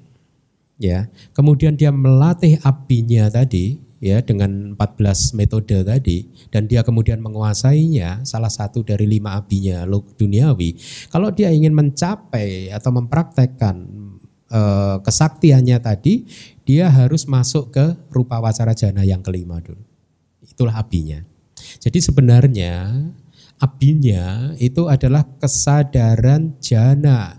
[0.80, 8.28] ya, kemudian dia melatih apinya tadi, ya dengan 14 metode tadi dan dia kemudian menguasainya
[8.28, 10.76] salah satu dari lima abinya duniawi
[11.08, 13.88] kalau dia ingin mencapai atau mempraktekkan
[14.50, 14.60] e,
[15.02, 16.26] kesaktiannya tadi
[16.66, 19.82] dia harus masuk ke rupa wacara jana yang kelima dulu.
[20.42, 21.22] Itulah abinya.
[21.78, 23.06] Jadi sebenarnya
[23.62, 27.38] abinya itu adalah kesadaran jana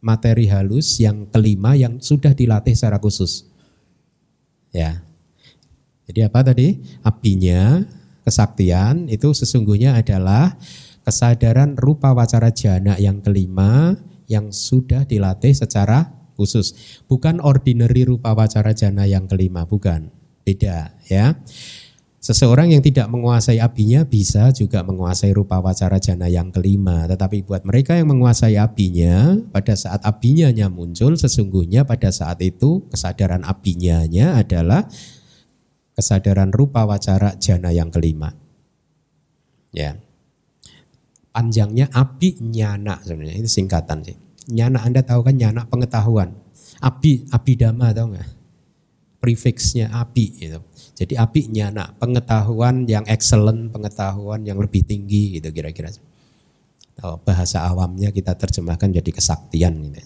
[0.00, 3.48] materi halus yang kelima yang sudah dilatih secara khusus.
[4.72, 5.04] Ya.
[6.08, 6.80] Jadi apa tadi?
[7.06, 7.84] Apinya,
[8.26, 10.58] kesaktian itu sesungguhnya adalah
[11.06, 13.94] kesadaran rupa wacara jana yang kelima
[14.26, 16.72] yang sudah dilatih secara khusus.
[17.04, 20.08] Bukan ordinary rupa wacara jana yang kelima, bukan.
[20.40, 21.36] Beda ya.
[22.20, 27.08] Seseorang yang tidak menguasai apinya bisa juga menguasai rupa wacara jana yang kelima.
[27.08, 33.40] Tetapi buat mereka yang menguasai apinya, pada saat apinya muncul, sesungguhnya pada saat itu kesadaran
[33.40, 34.04] apinya
[34.36, 34.84] adalah
[35.96, 38.36] kesadaran rupa wacara jana yang kelima.
[39.72, 39.96] Ya.
[41.32, 44.18] Panjangnya api nyana sebenarnya itu singkatan sih.
[44.50, 46.34] Nyana Anda tahu kan nyana pengetahuan.
[46.80, 48.28] Api api dama tahu nggak?
[49.20, 50.60] Prefixnya api itu.
[50.96, 55.92] Jadi api nyana pengetahuan yang excellent, pengetahuan yang lebih tinggi gitu kira-kira.
[57.00, 60.00] Oh, bahasa awamnya kita terjemahkan jadi kesaktian gitu.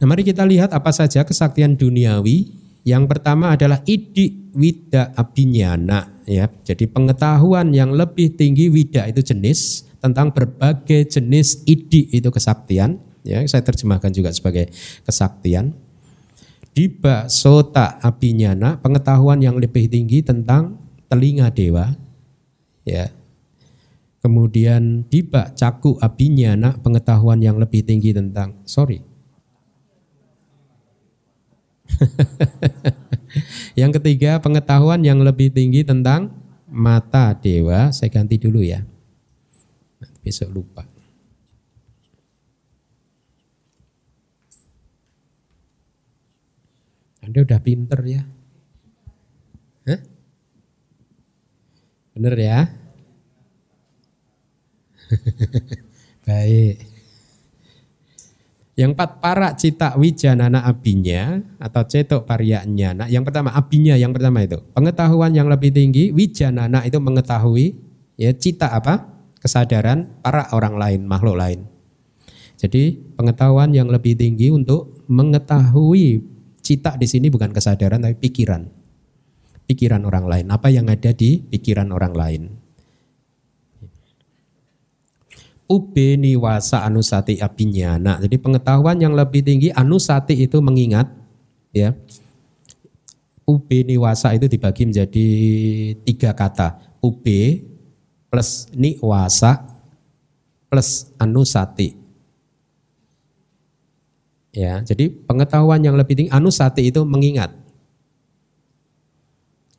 [0.00, 2.50] Nah, mari kita lihat apa saja kesaktian duniawi
[2.82, 6.50] yang pertama adalah idi wida abinyana ya.
[6.50, 13.40] Jadi pengetahuan yang lebih tinggi wida itu jenis tentang berbagai jenis idi itu kesaktian ya.
[13.46, 14.68] Saya terjemahkan juga sebagai
[15.06, 15.72] kesaktian.
[16.72, 21.94] Diba sota abinyana pengetahuan yang lebih tinggi tentang telinga dewa
[22.82, 23.12] ya.
[24.22, 29.12] Kemudian diba caku abinyana pengetahuan yang lebih tinggi tentang sorry
[33.80, 36.32] yang ketiga, pengetahuan yang lebih tinggi tentang
[36.68, 37.92] mata dewa.
[37.92, 38.84] Saya ganti dulu ya.
[40.22, 40.86] Besok lupa.
[47.22, 48.22] Anda udah pinter ya?
[49.86, 50.00] Hah?
[52.14, 52.58] Bener ya?
[56.26, 56.76] Baik.
[58.72, 62.96] Yang empat para cita wijanana abinya atau cetok paryanya.
[62.96, 67.76] Nah, yang pertama abinya yang pertama itu pengetahuan yang lebih tinggi wijanana itu mengetahui
[68.16, 69.11] ya cita apa
[69.42, 71.66] kesadaran para orang lain makhluk lain.
[72.54, 76.22] Jadi pengetahuan yang lebih tinggi untuk mengetahui
[76.62, 78.70] cita di sini bukan kesadaran tapi pikiran.
[79.66, 82.42] Pikiran orang lain, apa yang ada di pikiran orang lain.
[85.72, 88.20] ube niwasa anusati abinyana.
[88.20, 91.08] Jadi pengetahuan yang lebih tinggi anusati itu mengingat
[91.72, 91.96] ya.
[93.48, 95.28] Ube niwasa itu dibagi menjadi
[96.04, 97.00] tiga kata.
[97.00, 97.71] Ube
[98.32, 99.60] plus niwasa
[100.72, 102.00] plus anusati.
[104.56, 107.52] Ya, jadi pengetahuan yang lebih tinggi anusati itu mengingat.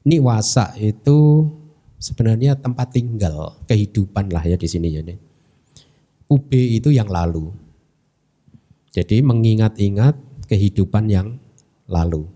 [0.06, 1.50] Niwasa itu
[1.98, 5.18] sebenarnya tempat tinggal, kehidupan lah ya di sini jadi.
[6.30, 7.50] UB itu yang lalu.
[8.94, 11.42] Jadi mengingat-ingat kehidupan yang
[11.90, 12.30] lalu.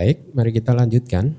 [0.00, 1.36] Baik, mari kita lanjutkan.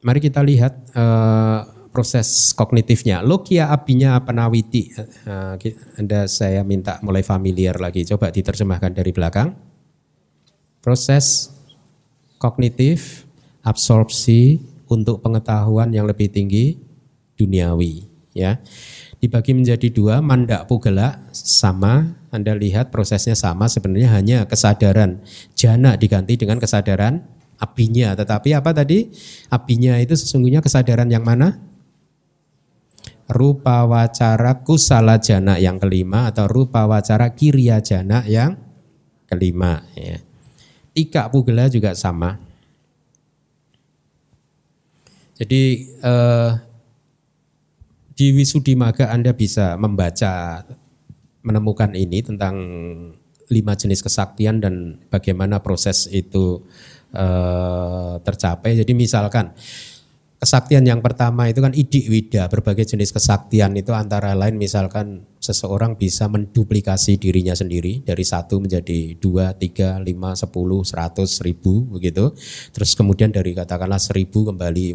[0.00, 3.20] Mari kita lihat uh, proses kognitifnya.
[3.20, 4.88] Logia abinya apa nawiti?
[5.28, 5.60] Uh,
[6.00, 8.08] anda saya minta mulai familiar lagi.
[8.08, 9.52] Coba diterjemahkan dari belakang.
[10.80, 11.52] Proses
[12.40, 13.28] kognitif,
[13.60, 16.80] absorpsi untuk pengetahuan yang lebih tinggi
[17.36, 18.08] duniawi.
[18.32, 18.56] Ya,
[19.20, 22.24] dibagi menjadi dua, mandak pugela sama.
[22.32, 23.68] Anda lihat prosesnya sama.
[23.68, 25.20] Sebenarnya hanya kesadaran
[25.52, 27.29] jana diganti dengan kesadaran
[27.60, 28.16] apinya.
[28.16, 29.12] Tetapi apa tadi?
[29.52, 31.60] Apinya itu sesungguhnya kesadaran yang mana?
[33.30, 38.58] Rupa wacara kusala jana yang kelima atau rupa wacara kiriya jana yang
[39.30, 39.86] kelima.
[39.94, 40.18] Ya.
[40.90, 42.42] Tika pugela juga sama.
[45.38, 46.50] Jadi eh,
[48.18, 50.60] di Wisudimaga Anda bisa membaca
[51.40, 52.56] menemukan ini tentang
[53.48, 56.60] lima jenis kesaktian dan bagaimana proses itu
[57.14, 58.78] eh, tercapai.
[58.78, 59.52] Jadi misalkan
[60.40, 66.00] kesaktian yang pertama itu kan idik wida, berbagai jenis kesaktian itu antara lain misalkan seseorang
[66.00, 72.32] bisa menduplikasi dirinya sendiri dari satu menjadi dua, tiga, lima, sepuluh, seratus, seribu begitu.
[72.72, 74.86] Terus kemudian dari katakanlah seribu kembali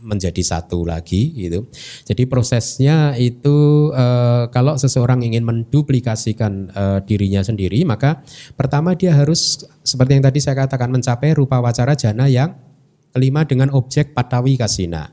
[0.00, 1.68] menjadi satu lagi gitu.
[2.08, 4.06] Jadi prosesnya itu e,
[4.50, 8.24] kalau seseorang ingin menduplikasikan e, dirinya sendiri maka
[8.56, 12.56] pertama dia harus seperti yang tadi saya katakan mencapai rupa wacara jana yang
[13.10, 15.10] Kelima dengan objek patawi kasina.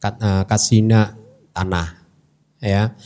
[0.00, 1.12] Eh, kasina
[1.52, 1.88] tanah.
[2.58, 2.96] Ya.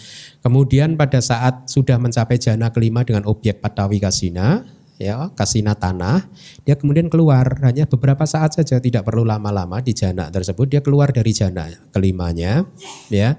[0.41, 4.63] Kemudian pada saat sudah mencapai jana kelima dengan objek patawi kasina,
[5.01, 6.29] ya kasina tanah,
[6.63, 11.11] dia kemudian keluar hanya beberapa saat saja, tidak perlu lama-lama di jana tersebut, dia keluar
[11.11, 12.67] dari jana kelimanya,
[13.09, 13.39] ya.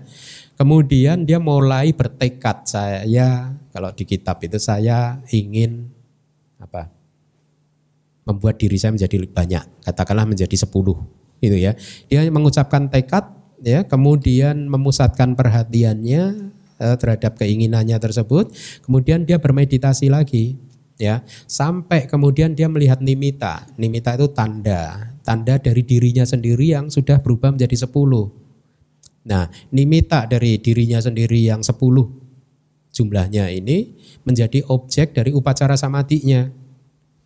[0.53, 5.89] Kemudian dia mulai bertekad saya kalau di kitab itu saya ingin
[6.61, 6.93] apa?
[8.23, 10.95] membuat diri saya menjadi banyak, katakanlah menjadi sepuluh,
[11.43, 11.75] itu ya.
[12.07, 13.27] Dia mengucapkan tekad,
[13.59, 16.23] ya, kemudian memusatkan perhatiannya
[16.79, 18.55] eh, terhadap keinginannya tersebut,
[18.87, 20.55] kemudian dia bermeditasi lagi,
[21.03, 23.67] ya, sampai kemudian dia melihat nimita.
[23.75, 28.31] Nimita itu tanda, tanda dari dirinya sendiri yang sudah berubah menjadi sepuluh.
[29.27, 32.07] Nah, nimita dari dirinya sendiri yang sepuluh
[32.93, 33.91] jumlahnya ini
[34.23, 36.63] menjadi objek dari upacara samadinya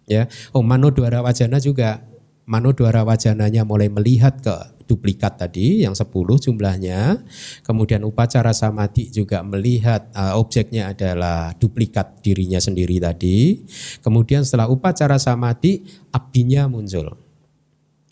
[0.07, 1.99] Ya, oh Mano Dwara Wajana juga.
[2.47, 4.55] Mano Dwara Wajananya mulai melihat ke
[4.87, 7.21] duplikat tadi yang 10 jumlahnya.
[7.61, 13.67] Kemudian upacara samadhi juga melihat uh, objeknya adalah duplikat dirinya sendiri tadi.
[13.99, 15.83] Kemudian setelah upacara samadhi
[16.15, 17.19] abdinya muncul.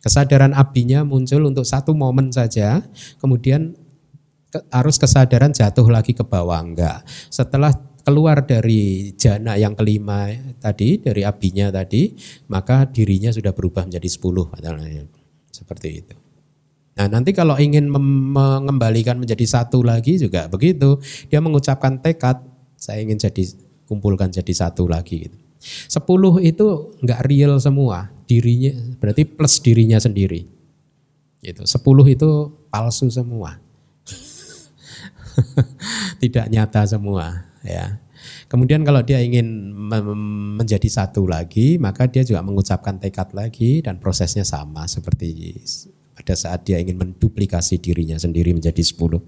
[0.04, 2.84] Kesadaran abdinya muncul untuk satu momen saja.
[3.18, 3.74] Kemudian
[4.70, 7.02] harus kesadaran jatuh lagi ke bawah enggak.
[7.32, 7.74] Setelah
[8.06, 10.30] keluar dari jana yang kelima
[10.62, 12.14] tadi, dari abinya tadi,
[12.54, 14.54] maka dirinya sudah berubah menjadi sepuluh.
[15.50, 16.25] Seperti itu.
[16.96, 20.96] Nah nanti kalau ingin mengembalikan menjadi satu lagi juga begitu.
[21.28, 22.40] Dia mengucapkan tekad,
[22.80, 23.52] saya ingin jadi
[23.84, 25.28] kumpulkan jadi satu lagi.
[25.28, 25.38] Gitu.
[25.92, 28.72] Sepuluh itu nggak real semua, dirinya
[29.04, 30.48] berarti plus dirinya sendiri.
[31.44, 31.68] Gitu.
[31.68, 33.60] Sepuluh itu palsu semua.
[36.24, 38.00] Tidak nyata semua ya.
[38.48, 39.74] Kemudian kalau dia ingin
[40.56, 45.60] menjadi satu lagi, maka dia juga mengucapkan tekad lagi dan prosesnya sama seperti
[46.16, 49.20] pada saat dia ingin menduplikasi dirinya sendiri menjadi sepuluh.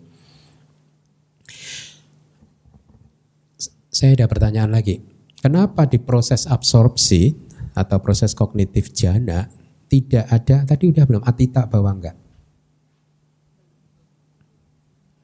[3.92, 5.04] Saya ada pertanyaan lagi.
[5.38, 7.36] Kenapa di proses absorpsi
[7.76, 9.52] atau proses kognitif jana
[9.88, 12.16] tidak ada, tadi udah belum, atita bahwa enggak?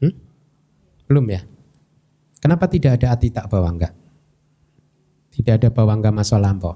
[0.04, 0.14] Hmm?
[1.08, 1.42] Belum ya?
[2.40, 3.92] Kenapa tidak ada atita bawangga?
[5.32, 6.76] Tidak ada bawangga masa lampau.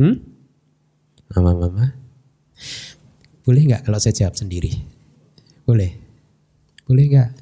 [0.00, 0.16] Hmm?
[1.36, 2.07] Mama-mama.
[3.48, 4.76] Boleh nggak kalau saya jawab sendiri?
[5.64, 5.96] Boleh.
[6.84, 7.32] Boleh nggak?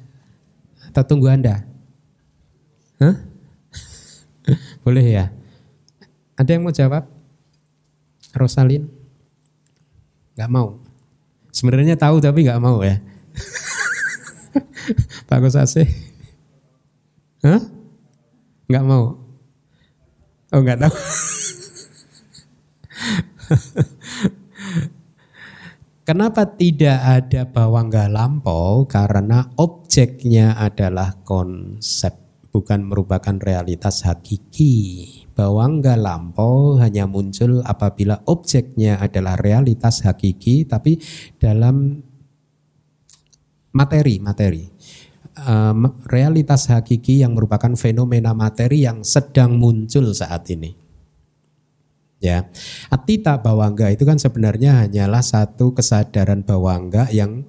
[0.87, 1.67] Atau tunggu Anda?
[3.03, 3.27] Hah?
[4.87, 5.27] Boleh ya?
[6.39, 7.11] Ada yang mau jawab?
[8.31, 8.87] Rosalin?
[10.39, 10.79] Gak mau.
[11.51, 13.03] Sebenarnya tahu tapi gak mau ya.
[15.27, 15.83] Pak Gosase.
[17.43, 17.59] Hah?
[18.71, 19.19] Enggak mau?
[20.55, 20.95] Oh enggak tahu.
[26.07, 28.87] Kenapa tidak ada bawangga lampau?
[28.87, 32.15] Karena objeknya adalah konsep,
[32.47, 35.03] bukan merupakan realitas hakiki.
[35.35, 40.95] Bawangga lampau hanya muncul apabila objeknya adalah realitas hakiki, tapi
[41.43, 41.99] dalam
[43.75, 44.63] materi, materi
[46.07, 50.86] realitas hakiki yang merupakan fenomena materi yang sedang muncul saat ini.
[52.17, 52.49] Ya,
[52.89, 57.45] atita bawangga itu kan sebenarnya hanyalah satu kesadaran bawangga yang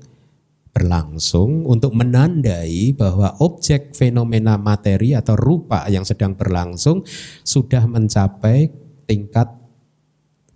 [0.77, 7.01] berlangsung untuk menandai bahwa objek fenomena materi atau rupa yang sedang berlangsung
[7.43, 8.69] sudah mencapai
[9.09, 9.49] tingkat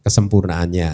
[0.04, 0.92] kesempurnaannya,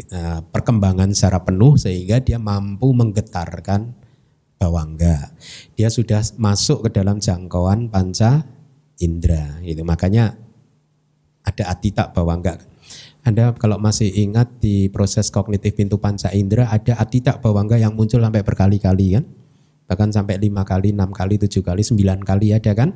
[0.00, 3.98] eh, perkembangan secara penuh sehingga dia mampu menggetarkan
[4.56, 5.34] bawangga.
[5.76, 8.44] Dia sudah masuk ke dalam jangkauan panca
[9.00, 9.60] indera.
[9.64, 10.36] Itu makanya
[11.44, 12.60] ada atita bawangga.
[13.20, 18.20] Anda kalau masih ingat di proses kognitif pintu panca indera ada atita bawangga yang muncul
[18.20, 19.24] sampai berkali-kali kan?
[19.90, 22.94] Bahkan sampai lima kali, enam kali, tujuh kali, sembilan kali ada kan?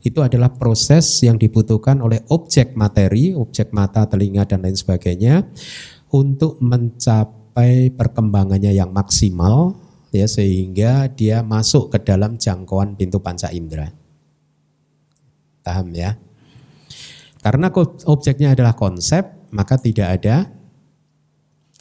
[0.00, 5.44] Itu adalah proses yang dibutuhkan oleh objek materi, objek mata, telinga, dan lain sebagainya
[6.10, 9.76] untuk mencapai perkembangannya yang maksimal
[10.10, 13.92] ya sehingga dia masuk ke dalam jangkauan pintu panca indera.
[15.60, 16.16] Paham ya?
[17.40, 17.72] Karena
[18.04, 20.52] objeknya adalah konsep, maka tidak ada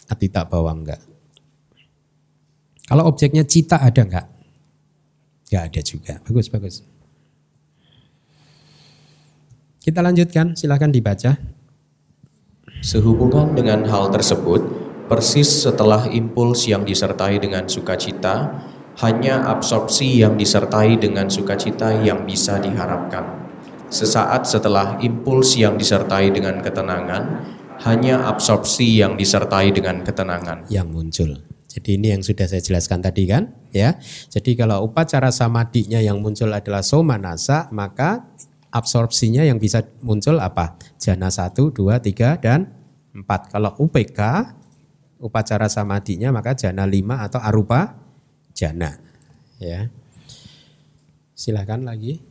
[0.07, 0.95] atita bawangga.
[2.88, 4.28] Kalau objeknya cita ada enggak?
[5.51, 6.14] Enggak ada juga.
[6.26, 6.76] Bagus, bagus.
[9.84, 11.38] Kita lanjutkan, silahkan dibaca.
[12.80, 14.64] Sehubungan dengan hal tersebut,
[15.12, 18.64] persis setelah impuls yang disertai dengan sukacita,
[19.03, 23.48] hanya absorpsi yang disertai dengan sukacita yang bisa diharapkan.
[23.89, 27.23] Sesaat setelah impuls yang disertai dengan ketenangan,
[27.89, 31.41] hanya absorpsi yang disertai dengan ketenangan yang muncul.
[31.69, 33.97] Jadi ini yang sudah saya jelaskan tadi kan, ya.
[34.29, 38.25] Jadi kalau upacara samadinya yang muncul adalah somanasa, maka
[38.73, 40.77] absorpsinya yang bisa muncul apa?
[40.97, 42.69] Jana 1, 2, 3 dan
[43.13, 43.25] 4.
[43.53, 44.19] Kalau UPK
[45.21, 47.97] upacara samadinya maka jana 5 atau arupa
[48.53, 48.97] jana,
[49.61, 49.89] ya.
[51.33, 52.28] Silahkan lagi.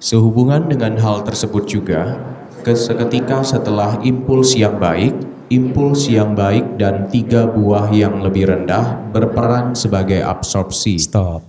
[0.00, 2.16] Sehubungan dengan hal tersebut juga,
[2.64, 5.12] seketika setelah impuls yang baik,
[5.52, 10.96] impuls yang baik dan tiga buah yang lebih rendah berperan sebagai absorpsi.
[10.96, 11.44] Stop.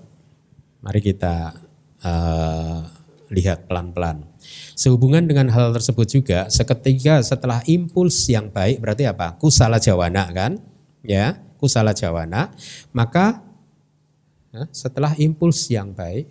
[0.83, 1.55] Mari kita
[2.03, 2.83] uh,
[3.31, 4.27] lihat pelan-pelan.
[4.75, 9.39] Sehubungan dengan hal tersebut juga, seketika setelah impuls yang baik, berarti apa?
[9.39, 10.59] Kusala jawana kan?
[11.07, 12.51] Ya, kusala jawana.
[12.91, 13.39] Maka
[14.75, 16.27] setelah impuls yang baik,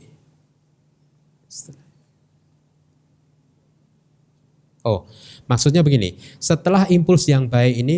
[4.80, 5.04] Oh,
[5.44, 7.96] maksudnya begini, setelah impuls yang baik ini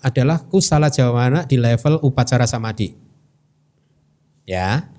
[0.00, 2.94] adalah kusala jawana di level upacara samadi.
[4.46, 4.90] Ya.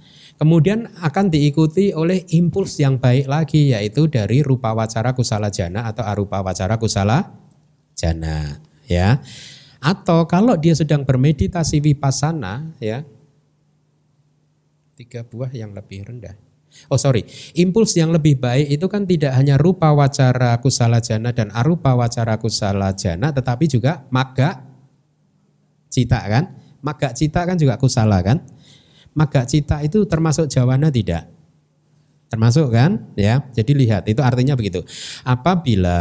[0.41, 6.01] Kemudian akan diikuti oleh impuls yang baik lagi yaitu dari rupa wacara kusala jana atau
[6.01, 7.29] arupa wacara kusala
[7.93, 8.57] jana,
[8.89, 9.21] ya.
[9.77, 13.05] Atau kalau dia sedang bermeditasi vipassana, ya.
[14.97, 16.50] Tiga buah yang lebih rendah.
[16.91, 21.51] Oh sorry, impuls yang lebih baik itu kan tidak hanya rupa wacara kusala jana dan
[21.51, 24.63] arupa wacara kusala jana, tetapi juga maga
[25.91, 26.55] cita kan?
[26.81, 28.41] Maga cita kan juga kusala kan?
[29.11, 31.27] Maga cita itu termasuk jawana tidak?
[32.31, 33.11] Termasuk kan?
[33.19, 34.79] Ya, jadi lihat itu artinya begitu.
[35.27, 35.99] Apabila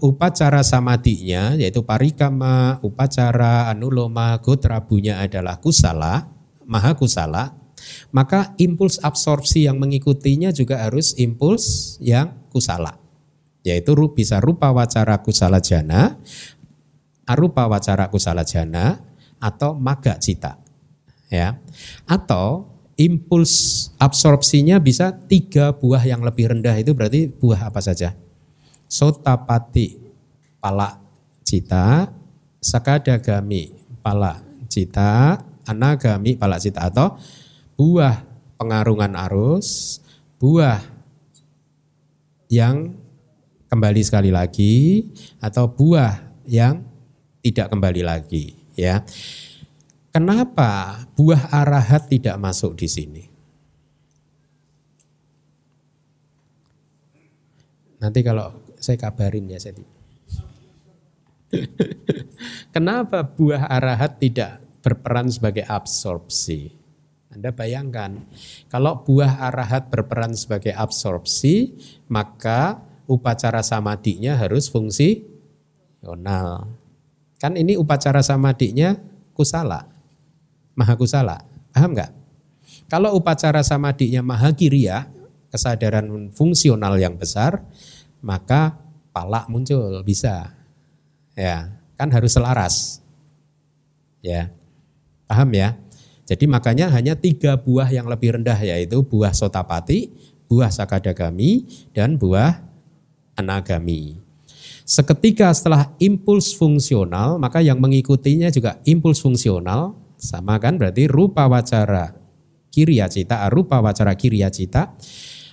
[0.00, 6.32] upacara samadinya yaitu parikama, upacara anuloma, gotrabunya adalah kusala,
[6.64, 7.52] maha kusala,
[8.10, 12.98] maka impuls absorpsi yang mengikutinya juga harus impuls yang kusala.
[13.66, 16.16] Yaitu bisa rupa wacara kusala jana,
[17.26, 19.02] arupa wacara kusala jana,
[19.42, 20.56] atau maga cita.
[21.26, 21.58] Ya.
[22.06, 28.16] Atau impuls absorpsinya bisa tiga buah yang lebih rendah itu berarti buah apa saja?
[28.86, 29.98] Sotapati
[30.62, 31.02] pala
[31.42, 32.10] cita,
[32.62, 37.18] sakadagami pala cita, anagami pala cita atau
[37.76, 38.24] buah
[38.56, 40.00] pengarungan arus,
[40.40, 40.80] buah
[42.48, 42.96] yang
[43.68, 45.04] kembali sekali lagi
[45.38, 46.82] atau buah yang
[47.44, 49.04] tidak kembali lagi ya.
[50.12, 53.24] Kenapa buah arahat tidak masuk di sini?
[58.00, 59.76] Nanti kalau saya kabarin ya saya.
[62.74, 66.75] Kenapa buah arahat tidak berperan sebagai absorpsi?
[67.36, 68.24] Anda bayangkan,
[68.72, 71.76] kalau buah arahat berperan sebagai absorpsi,
[72.08, 75.20] maka upacara samadinya harus fungsi
[76.00, 76.64] yonal.
[77.36, 78.96] Kan ini upacara samadinya
[79.36, 79.84] kusala,
[80.72, 81.44] maha kusala.
[81.76, 82.12] Paham nggak?
[82.88, 85.04] Kalau upacara samadinya maha kiriya,
[85.52, 87.60] kesadaran fungsional yang besar,
[88.24, 88.80] maka
[89.12, 90.56] palak muncul, bisa.
[91.36, 91.68] Ya,
[92.00, 93.04] kan harus selaras.
[94.24, 94.48] Ya.
[95.28, 95.76] Paham ya?
[96.26, 100.10] Jadi makanya hanya tiga buah yang lebih rendah yaitu buah sotapati,
[100.50, 102.66] buah sakadagami, dan buah
[103.38, 104.18] anagami.
[104.82, 112.14] Seketika setelah impuls fungsional, maka yang mengikutinya juga impuls fungsional, sama kan berarti rupa wacara
[112.74, 114.98] kiriya cita, rupa wacara kiriya cita.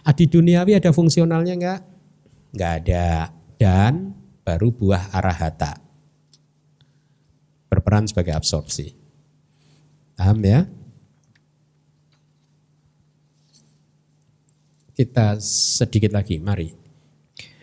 [0.03, 1.81] Adi duniawi ada fungsionalnya enggak?
[2.53, 3.09] Enggak ada.
[3.55, 4.11] Dan
[4.43, 5.79] baru buah arahata.
[7.71, 9.02] Berperan sebagai absorpsi.
[10.13, 10.69] Paham ya?
[14.93, 16.69] Kita sedikit lagi, mari.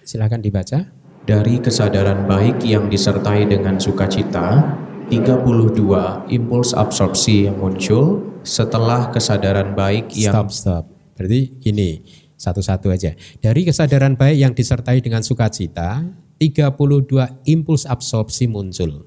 [0.02, 0.90] Silakan dibaca.
[1.22, 4.74] Dari kesadaran baik yang disertai dengan sukacita,
[5.06, 10.84] 32 impuls absorpsi yang muncul setelah kesadaran baik yang Stop, stop.
[11.14, 12.02] Berarti gini,
[12.34, 13.14] satu-satu aja.
[13.38, 16.02] Dari kesadaran baik yang disertai dengan sukacita,
[16.40, 19.04] 32 impuls absorpsi muncul.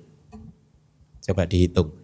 [1.24, 2.03] Coba dihitung.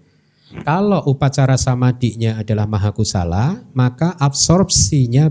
[0.49, 5.29] Kalau upacara samadinya adalah mahakusala, maka absorpsinya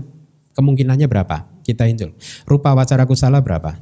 [0.55, 1.43] kemungkinannya berapa?
[1.63, 2.15] Kita hitung.
[2.47, 3.75] Rupa wacara kusala berapa?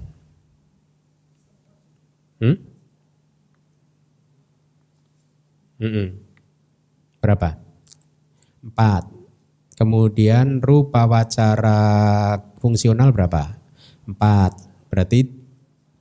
[2.41, 2.57] Hmm?
[5.77, 6.07] Mm-mm.
[7.21, 7.57] Berapa?
[8.65, 9.03] Empat.
[9.77, 11.79] Kemudian rupa wacara
[12.57, 13.61] fungsional berapa?
[14.09, 14.57] Empat.
[14.89, 15.29] Berarti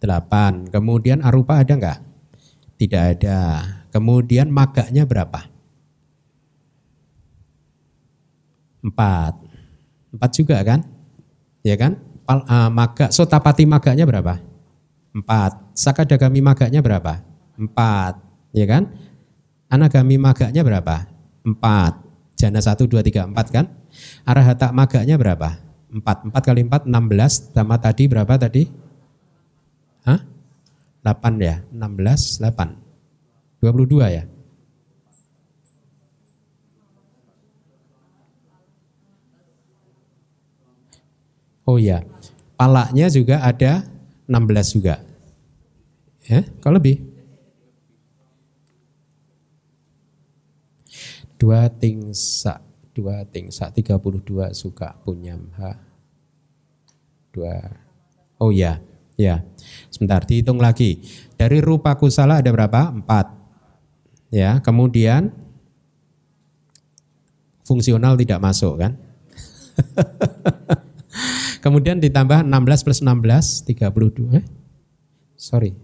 [0.00, 0.64] delapan.
[0.72, 2.00] Kemudian arupa ada enggak?
[2.80, 3.40] Tidak ada.
[3.96, 5.48] Kemudian maganya berapa?
[8.84, 9.40] Empat.
[10.12, 10.84] Empat juga kan?
[11.64, 11.96] Ya kan?
[12.28, 14.36] Pal, uh, maga, sotapati maganya berapa?
[15.16, 15.72] Empat.
[15.72, 17.24] Sakadagami maganya berapa?
[17.56, 18.20] Empat.
[18.52, 18.92] Ya kan?
[19.72, 21.08] Anagami maganya berapa?
[21.40, 21.96] Empat.
[22.36, 23.64] Jana satu, dua, tiga, empat kan?
[24.28, 25.56] Arahata maganya berapa?
[25.88, 26.28] Empat.
[26.28, 27.48] Empat kali empat, enam belas.
[27.48, 28.68] Sama tadi berapa tadi?
[30.04, 30.20] Hah?
[31.00, 31.56] Delapan ya?
[31.72, 32.85] Enam belas, delapan.
[33.66, 34.22] Dua puluh dua ya?
[41.66, 42.06] Oh iya,
[42.54, 43.82] palaknya juga ada
[44.30, 45.02] 16 juga.
[46.30, 47.02] Ya, kalau lebih.
[51.34, 52.62] Dua tingsa,
[52.94, 55.74] dua tingsa, 32 suka punya ha.
[57.34, 57.66] Dua.
[58.38, 58.78] Oh ya,
[59.18, 59.42] ya.
[59.90, 61.02] Sebentar, dihitung lagi.
[61.34, 62.94] Dari rupa kusala ada berapa?
[62.94, 63.35] Empat.
[64.30, 65.30] Ya, kemudian
[67.66, 68.98] fungsional tidak masuk kan?
[71.64, 74.38] kemudian ditambah 16 plus 16, 32.
[74.38, 74.44] Eh?
[75.34, 75.74] Sorry.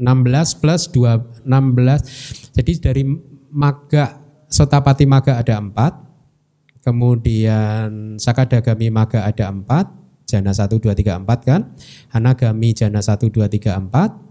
[0.00, 2.56] 16 plus 2, 16.
[2.56, 3.02] Jadi dari
[3.54, 4.18] maga,
[4.50, 6.82] sotapati maga ada 4.
[6.84, 10.26] Kemudian sakadagami maga ada 4.
[10.26, 11.62] Jana 1, 2, 3, 4 kan.
[12.10, 14.23] Hanagami jana 1, 2, 3, 4.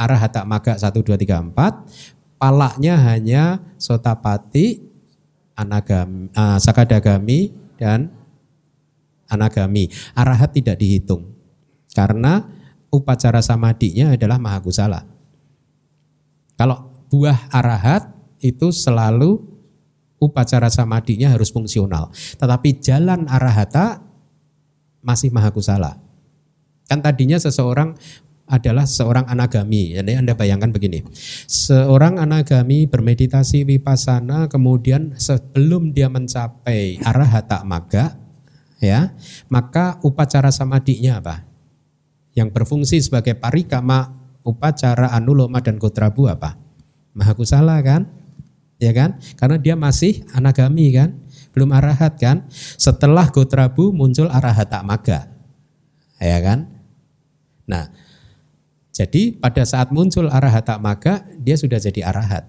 [0.00, 2.40] Arahata maga 1, 2, 3, 4.
[2.40, 4.80] Palaknya hanya sotapati,
[5.52, 8.08] anagami, uh, sakadagami, dan
[9.28, 9.92] anagami.
[10.16, 11.36] Arahat tidak dihitung.
[11.92, 12.48] Karena
[12.88, 15.04] upacara samadinya adalah mahakusala.
[16.56, 18.08] Kalau buah arahat
[18.40, 19.36] itu selalu
[20.16, 22.08] upacara samadinya harus fungsional.
[22.40, 24.04] Tetapi jalan arahata
[25.00, 25.96] masih mahakusala.
[26.88, 27.96] Kan tadinya seseorang
[28.50, 29.94] adalah seorang anagami.
[29.94, 31.06] Jadi Anda bayangkan begini.
[31.46, 38.18] Seorang anagami bermeditasi vipassana kemudian sebelum dia mencapai arahata maga
[38.82, 39.14] ya,
[39.46, 41.50] maka upacara samadinya apa?
[42.34, 44.14] yang berfungsi sebagai parikama
[44.46, 46.56] upacara anuloma dan kotrabu apa?
[47.14, 48.06] Mahakusala kan?
[48.80, 49.18] Ya kan?
[49.36, 51.20] Karena dia masih anagami kan?
[51.52, 52.46] Belum arahat kan?
[52.78, 55.28] Setelah gotrabu muncul arahata maga.
[56.22, 56.70] Ya kan?
[57.66, 57.90] Nah,
[59.00, 62.44] jadi pada saat muncul arahata maga, dia sudah jadi arahat.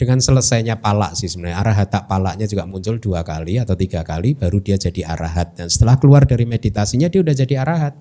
[0.00, 4.64] Dengan selesainya palak sih sebenarnya, arahata palaknya juga muncul dua kali atau tiga kali, baru
[4.64, 5.60] dia jadi arahat.
[5.60, 7.94] Dan setelah keluar dari meditasinya, dia udah jadi arahat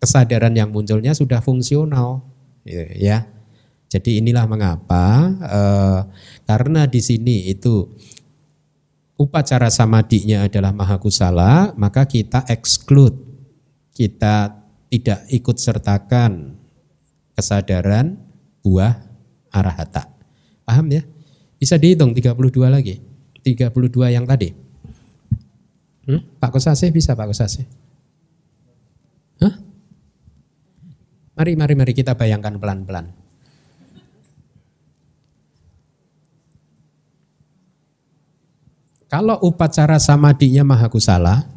[0.00, 2.24] kesadaran yang munculnya sudah fungsional
[2.64, 3.28] gitu, ya.
[3.92, 5.04] Jadi inilah mengapa
[5.36, 6.00] eh,
[6.48, 7.92] karena di sini itu
[9.20, 13.20] upacara samadinya adalah mahakusala, maka kita exclude,
[13.92, 16.56] kita tidak ikut sertakan
[17.36, 18.16] kesadaran
[18.64, 18.98] buah
[19.52, 20.08] arahata.
[20.64, 21.04] Paham ya?
[21.60, 22.34] Bisa dihitung 32
[22.68, 23.00] lagi.
[23.44, 24.52] 32 yang tadi.
[26.08, 26.24] Hmm?
[26.40, 27.62] Pak Kosase bisa Pak Kosase?
[29.44, 29.54] Hah?
[31.38, 33.12] Mari, mari, mari kita bayangkan pelan-pelan.
[39.08, 41.48] Kalau upacara samadinya mahakusala,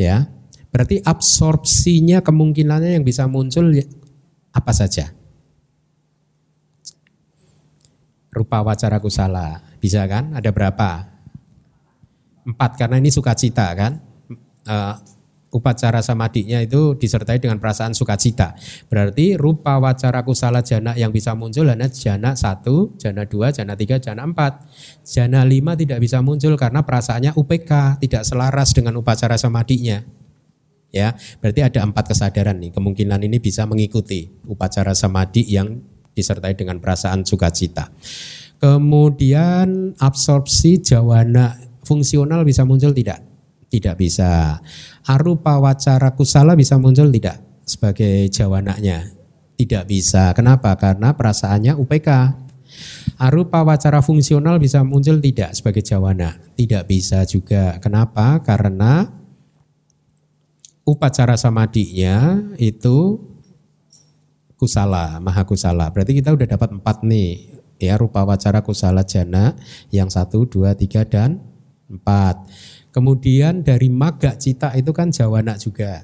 [0.00, 0.32] ya,
[0.68, 3.84] berarti absorpsinya kemungkinannya yang bisa muncul ya,
[4.52, 5.12] apa saja?
[8.28, 10.36] Rupa wacara kusala, bisa kan?
[10.36, 11.08] Ada berapa?
[12.44, 13.98] Empat, karena ini sukacita kan?
[14.68, 14.94] Uh,
[15.48, 18.52] upacara samadinya itu disertai dengan perasaan sukacita.
[18.92, 23.96] Berarti rupa wacara kusala jana yang bisa muncul hanya jana satu, jana dua, jana tiga,
[23.96, 24.68] jana empat.
[25.08, 30.04] Jana lima tidak bisa muncul karena perasaannya UPK, tidak selaras dengan upacara samadinya.
[30.88, 31.12] Ya,
[31.44, 32.72] berarti ada empat kesadaran nih.
[32.72, 35.84] Kemungkinan ini bisa mengikuti upacara samadi yang
[36.16, 37.92] disertai dengan perasaan sukacita.
[38.58, 41.54] Kemudian absorpsi jawana
[41.86, 43.22] fungsional bisa muncul tidak?
[43.68, 44.58] Tidak bisa.
[45.04, 49.12] Arupa wacara kusala bisa muncul tidak sebagai jawananya?
[49.60, 50.32] Tidak bisa.
[50.32, 50.74] Kenapa?
[50.80, 52.08] Karena perasaannya UPK.
[53.20, 56.40] Arupa wacara fungsional bisa muncul tidak sebagai jawana?
[56.56, 57.76] Tidak bisa juga.
[57.78, 58.40] Kenapa?
[58.40, 59.17] Karena
[60.88, 63.20] upacara samadinya itu
[64.56, 65.92] kusala, maha kusala.
[65.92, 67.60] Berarti kita udah dapat empat nih.
[67.78, 69.54] Ya, rupa wacara kusala jana
[69.94, 71.38] yang satu, dua, tiga, dan
[71.86, 72.42] empat.
[72.90, 76.02] Kemudian dari maga cita itu kan jawana juga.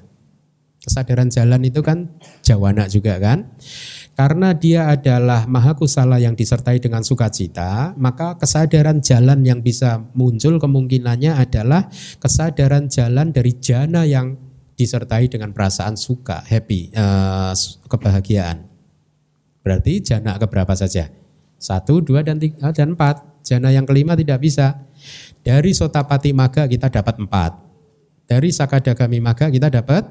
[0.79, 2.15] Kesadaran jalan itu kan
[2.45, 3.57] jawana juga kan.
[4.15, 10.55] Karena dia adalah maha kusala yang disertai dengan sukacita, maka kesadaran jalan yang bisa muncul
[10.55, 11.91] kemungkinannya adalah
[12.23, 14.44] kesadaran jalan dari jana yang
[14.75, 17.55] disertai dengan perasaan suka, happy, uh,
[17.87, 18.67] kebahagiaan.
[19.65, 21.09] Berarti jana keberapa saja?
[21.57, 23.23] Satu, dua, dan tiga, dan empat.
[23.41, 24.85] Jana yang kelima tidak bisa.
[25.41, 27.57] Dari Sotapati Maga kita dapat empat.
[28.25, 30.05] Dari Sakadagami Maga kita dapat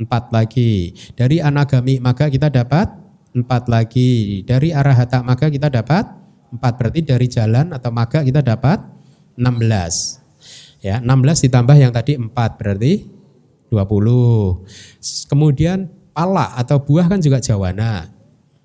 [0.00, 0.96] empat lagi.
[1.12, 2.88] Dari Anagami Maga kita dapat
[3.36, 4.42] empat lagi.
[4.44, 6.08] Dari Arahata Maga kita dapat
[6.52, 6.72] empat.
[6.80, 8.80] Berarti dari jalan atau Maga kita dapat
[9.36, 10.20] enam belas.
[10.80, 13.04] Ya, 16 ditambah yang tadi empat berarti
[13.70, 14.66] 20.
[15.30, 18.10] Kemudian pala atau buah kan juga jawana.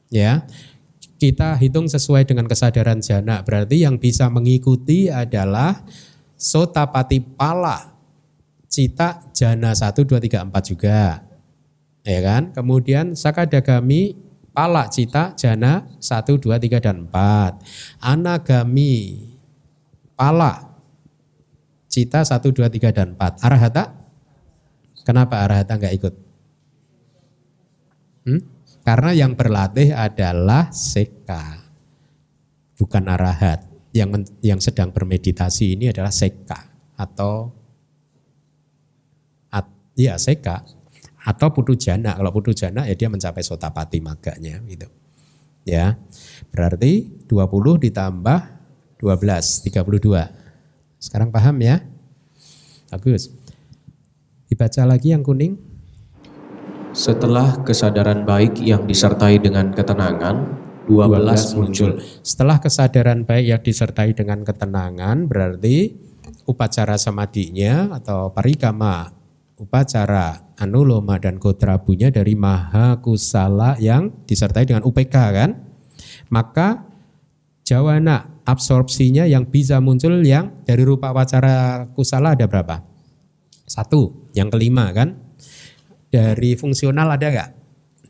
[0.09, 0.43] Ya
[1.15, 3.41] kita hitung sesuai dengan kesadaran jana.
[3.41, 5.83] Berarti yang bisa mengikuti adalah
[6.35, 7.95] sotapati pala.
[8.67, 11.23] Cita jana 1, 2, 3, 4 juga.
[12.03, 12.51] Ya kan?
[12.51, 14.19] Kemudian sakadagami
[14.51, 17.57] pala cita jana 1, 2, 3, dan 4.
[18.03, 19.25] Anagami
[20.19, 20.75] pala
[21.87, 23.39] cita 1, 2, 3, dan 4.
[23.39, 24.04] Arahata?
[25.05, 26.13] Kenapa arahata enggak ikut?
[28.25, 28.41] Hmm?
[28.81, 31.61] Karena yang berlatih adalah seka,
[32.77, 33.65] bukan arahat.
[33.95, 36.59] Yang men, yang sedang bermeditasi ini adalah seka
[36.99, 37.47] atau
[39.47, 40.67] at, ya seka
[41.25, 42.13] atau putu jana.
[42.13, 44.89] Kalau putu jana ya dia mencapai sotapati maganya gitu.
[45.65, 45.97] Ya.
[46.53, 48.39] Berarti 20 ditambah
[49.01, 51.01] 12 32.
[51.01, 51.81] Sekarang paham ya?
[52.93, 53.33] Bagus.
[54.55, 55.59] Dibaca lagi yang kuning.
[56.95, 60.47] Setelah kesadaran baik yang disertai dengan ketenangan,
[60.87, 61.99] 12 muncul.
[62.23, 65.91] Setelah kesadaran baik yang disertai dengan ketenangan berarti
[66.47, 69.11] upacara samadinya atau parikama
[69.59, 75.51] upacara anuloma dan kotrabunya dari maha kusala yang disertai dengan UPK kan
[76.31, 76.87] maka
[77.67, 82.83] jawana absorpsinya yang bisa muncul yang dari rupa wacara kusala ada berapa
[83.67, 85.15] satu yang kelima kan
[86.11, 87.49] dari fungsional ada nggak?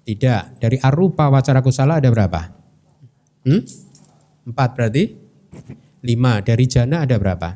[0.05, 0.61] Tidak.
[0.61, 2.41] Dari arupa wacara kusala ada berapa?
[3.45, 3.61] Hmm?
[4.45, 5.03] Empat berarti?
[6.05, 6.37] Lima.
[6.45, 7.49] Dari jana ada berapa?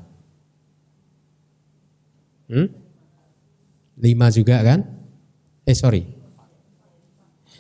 [2.50, 2.68] Hmm?
[4.02, 4.80] Lima juga kan?
[5.70, 6.02] Eh sorry.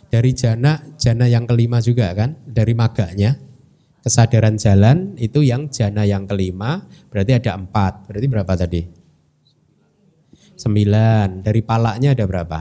[0.10, 2.41] Dari jana, jana yang kelima juga kan?
[2.49, 3.38] Dari maganya.
[4.01, 6.89] Kesadaran jalan itu yang jana yang kelima.
[7.14, 8.10] Berarti ada empat.
[8.10, 8.99] Berarti berapa tadi?
[10.60, 11.39] Sembilan.
[11.39, 12.60] Dari palaknya ada berapa?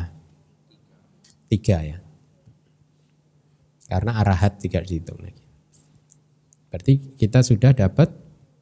[1.50, 1.98] Tiga ya.
[3.90, 5.42] Karena arahat tidak dihitung lagi.
[6.70, 8.14] Berarti kita sudah dapat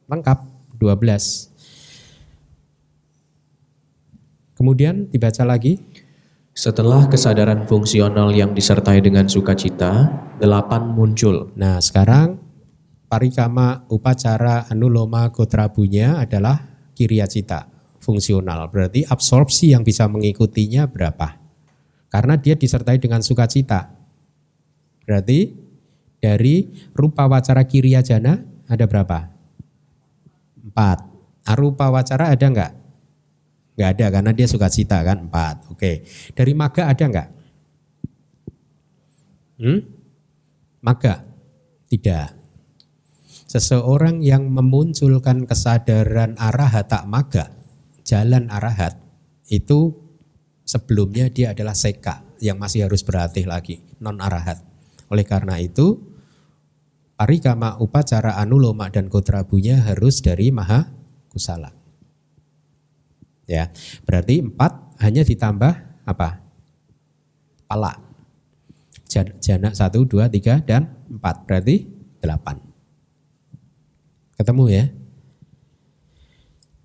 [0.08, 0.38] lengkap
[0.80, 1.52] 12.
[4.56, 5.76] Kemudian dibaca lagi.
[6.56, 10.08] Setelah kesadaran fungsional yang disertai dengan sukacita,
[10.40, 11.52] delapan muncul.
[11.52, 12.40] Nah sekarang
[13.12, 16.64] parikama upacara anuloma gotrabunya adalah
[16.96, 17.75] cita
[18.06, 18.70] fungsional.
[18.70, 21.42] Berarti absorpsi yang bisa mengikutinya berapa?
[22.06, 23.90] Karena dia disertai dengan sukacita.
[25.02, 25.50] Berarti
[26.22, 28.38] dari rupa wacara kiriya jana
[28.70, 29.26] ada berapa?
[30.62, 31.02] Empat.
[31.46, 32.72] Arupa wacara ada enggak?
[33.74, 35.66] Enggak ada karena dia sukacita kan empat.
[35.74, 36.06] Oke.
[36.34, 37.28] Dari maga ada enggak?
[39.58, 39.80] Hmm?
[40.82, 41.26] Maga?
[41.90, 42.28] Tidak.
[43.46, 47.55] Seseorang yang memunculkan kesadaran arahat tak maga,
[48.06, 48.94] jalan arahat,
[49.50, 49.98] itu
[50.62, 54.62] sebelumnya dia adalah seka yang masih harus berlatih lagi, non arahat.
[55.10, 55.98] Oleh karena itu,
[57.18, 60.86] parikama upacara anuloma dan kotrabunya harus dari maha
[61.34, 61.74] kusala.
[63.46, 63.70] Ya,
[64.06, 65.74] berarti empat hanya ditambah
[66.06, 66.42] apa?
[67.66, 67.94] Pala.
[69.16, 71.46] Jana satu, dua, tiga, dan empat.
[71.46, 71.86] Berarti
[72.18, 72.58] delapan.
[74.34, 74.84] Ketemu ya?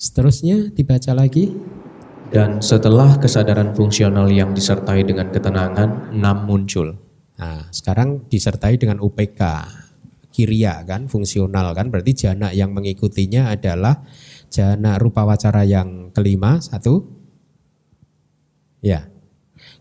[0.01, 1.53] Seterusnya dibaca lagi.
[2.33, 6.97] Dan setelah kesadaran fungsional yang disertai dengan ketenangan, enam muncul.
[7.37, 9.37] Nah, sekarang disertai dengan UPK,
[10.33, 14.01] kiria kan, fungsional kan, berarti jana yang mengikutinya adalah
[14.49, 17.05] jana rupa wacara yang kelima, satu.
[18.81, 19.05] Ya.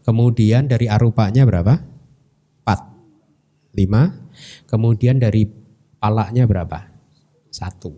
[0.05, 1.81] Kemudian dari arupanya berapa?
[2.61, 2.81] Empat.
[3.73, 4.29] Lima.
[4.69, 5.49] Kemudian dari
[5.97, 6.93] palaknya berapa?
[7.49, 7.95] Satu.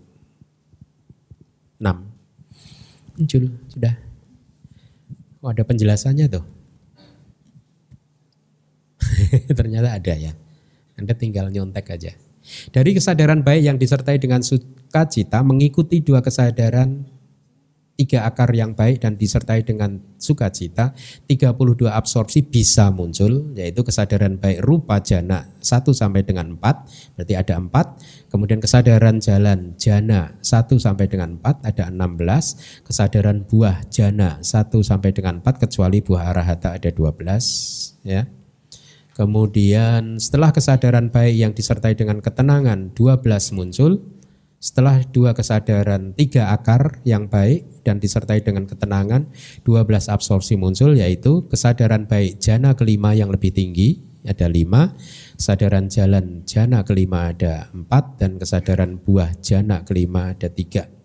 [1.82, 2.11] Enam.
[3.16, 3.94] Muncul, sudah.
[5.42, 6.44] Oh ada penjelasannya tuh.
[9.58, 10.32] Ternyata ada ya.
[10.96, 12.14] Anda tinggal nyontek aja.
[12.74, 17.06] Dari kesadaran baik yang disertai dengan sukacita mengikuti dua kesadaran
[17.96, 20.96] tiga akar yang baik dan disertai dengan sukacita,
[21.28, 27.54] 32 absorpsi bisa muncul, yaitu kesadaran baik rupa jana 1 sampai dengan 4, berarti ada
[27.60, 28.32] 4.
[28.32, 32.82] Kemudian kesadaran jalan jana 1 sampai dengan 4, ada 16.
[32.82, 38.00] Kesadaran buah jana 1 sampai dengan 4, kecuali buah arahata ada 12.
[38.02, 38.26] Ya.
[39.12, 44.00] Kemudian setelah kesadaran baik yang disertai dengan ketenangan 12 muncul,
[44.62, 49.26] setelah dua kesadaran tiga akar yang baik dan disertai dengan ketenangan,
[49.66, 54.94] 12 absorpsi muncul yaitu kesadaran baik jana kelima yang lebih tinggi ada lima,
[55.34, 61.01] kesadaran jalan jana kelima ada empat dan kesadaran buah jana kelima ada tiga.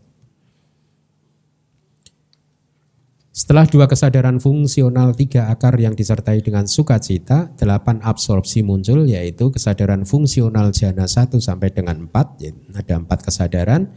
[3.37, 10.09] Setelah dua kesadaran fungsional tiga akar yang disertai dengan sukacita, delapan absorpsi muncul yaitu kesadaran
[10.09, 12.41] fungsional jana satu sampai dengan empat,
[12.73, 13.93] ada empat kesadaran.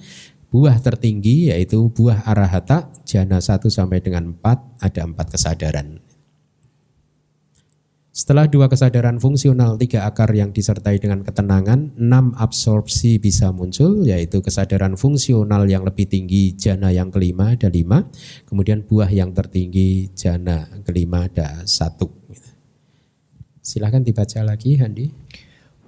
[0.53, 6.00] Buah tertinggi yaitu buah arahata jana satu sampai dengan empat, ada empat kesadaran.
[8.21, 14.45] Setelah dua kesadaran fungsional, tiga akar yang disertai dengan ketenangan, enam absorpsi bisa muncul, yaitu
[14.45, 18.13] kesadaran fungsional yang lebih tinggi, jana yang kelima ada lima,
[18.45, 22.13] kemudian buah yang tertinggi, jana kelima ada satu.
[23.65, 25.09] Silahkan dibaca lagi, Handi.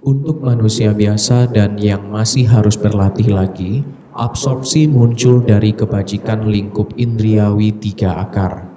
[0.01, 3.85] Untuk manusia biasa dan yang masih harus berlatih lagi,
[4.17, 8.72] absorpsi muncul dari kebajikan lingkup indriawi tiga akar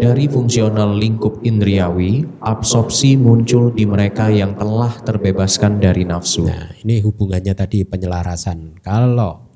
[0.00, 6.48] dari fungsional lingkup indriawi, absorpsi muncul di mereka yang telah terbebaskan dari nafsu.
[6.48, 8.80] Nah, ini hubungannya tadi penyelarasan.
[8.80, 9.52] Kalau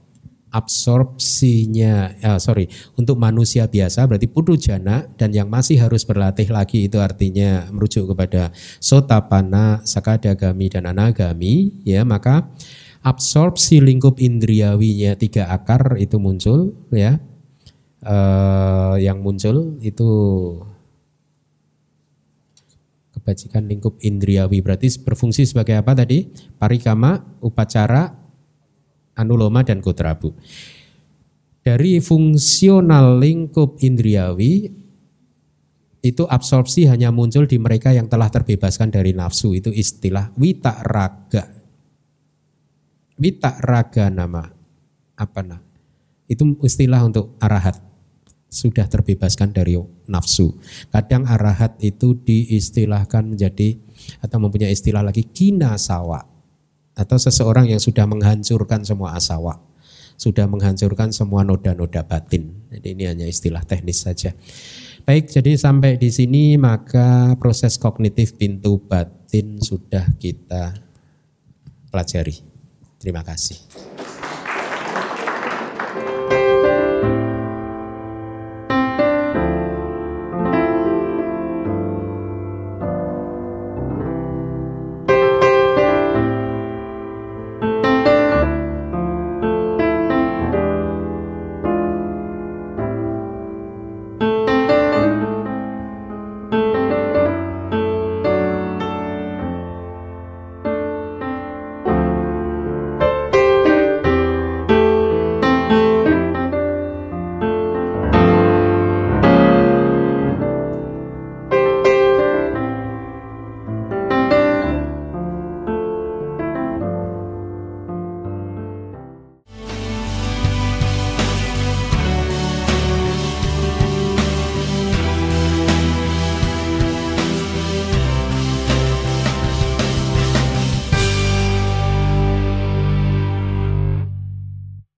[0.54, 6.86] absorpsinya, eh, sorry, untuk manusia biasa berarti putu jana dan yang masih harus berlatih lagi
[6.86, 12.52] itu artinya merujuk kepada sotapana, sakadagami dan anagami, ya maka
[13.02, 17.18] absorpsi lingkup indriawinya tiga akar itu muncul, ya
[18.04, 20.10] uh, yang muncul itu
[23.16, 26.28] kebajikan lingkup indriawi berarti berfungsi sebagai apa tadi?
[26.60, 28.12] Parikama, upacara,
[29.16, 30.36] anuloma dan kutrabu.
[31.64, 34.68] Dari fungsional lingkup indriawi
[36.04, 41.48] itu absorpsi hanya muncul di mereka yang telah terbebaskan dari nafsu itu istilah wita raga.
[43.16, 44.44] Wita raga nama
[45.16, 45.64] apa nah?
[46.28, 47.93] Itu istilah untuk arahat
[48.54, 49.74] sudah terbebaskan dari
[50.06, 50.54] nafsu.
[50.94, 53.74] Kadang arahat itu diistilahkan menjadi
[54.22, 56.22] atau mempunyai istilah lagi kina sawa
[56.94, 59.58] atau seseorang yang sudah menghancurkan semua asawa,
[60.14, 62.54] sudah menghancurkan semua noda-noda batin.
[62.70, 64.30] Jadi ini hanya istilah teknis saja.
[65.04, 70.72] Baik, jadi sampai di sini maka proses kognitif pintu batin sudah kita
[71.92, 72.40] pelajari.
[73.02, 73.93] Terima kasih.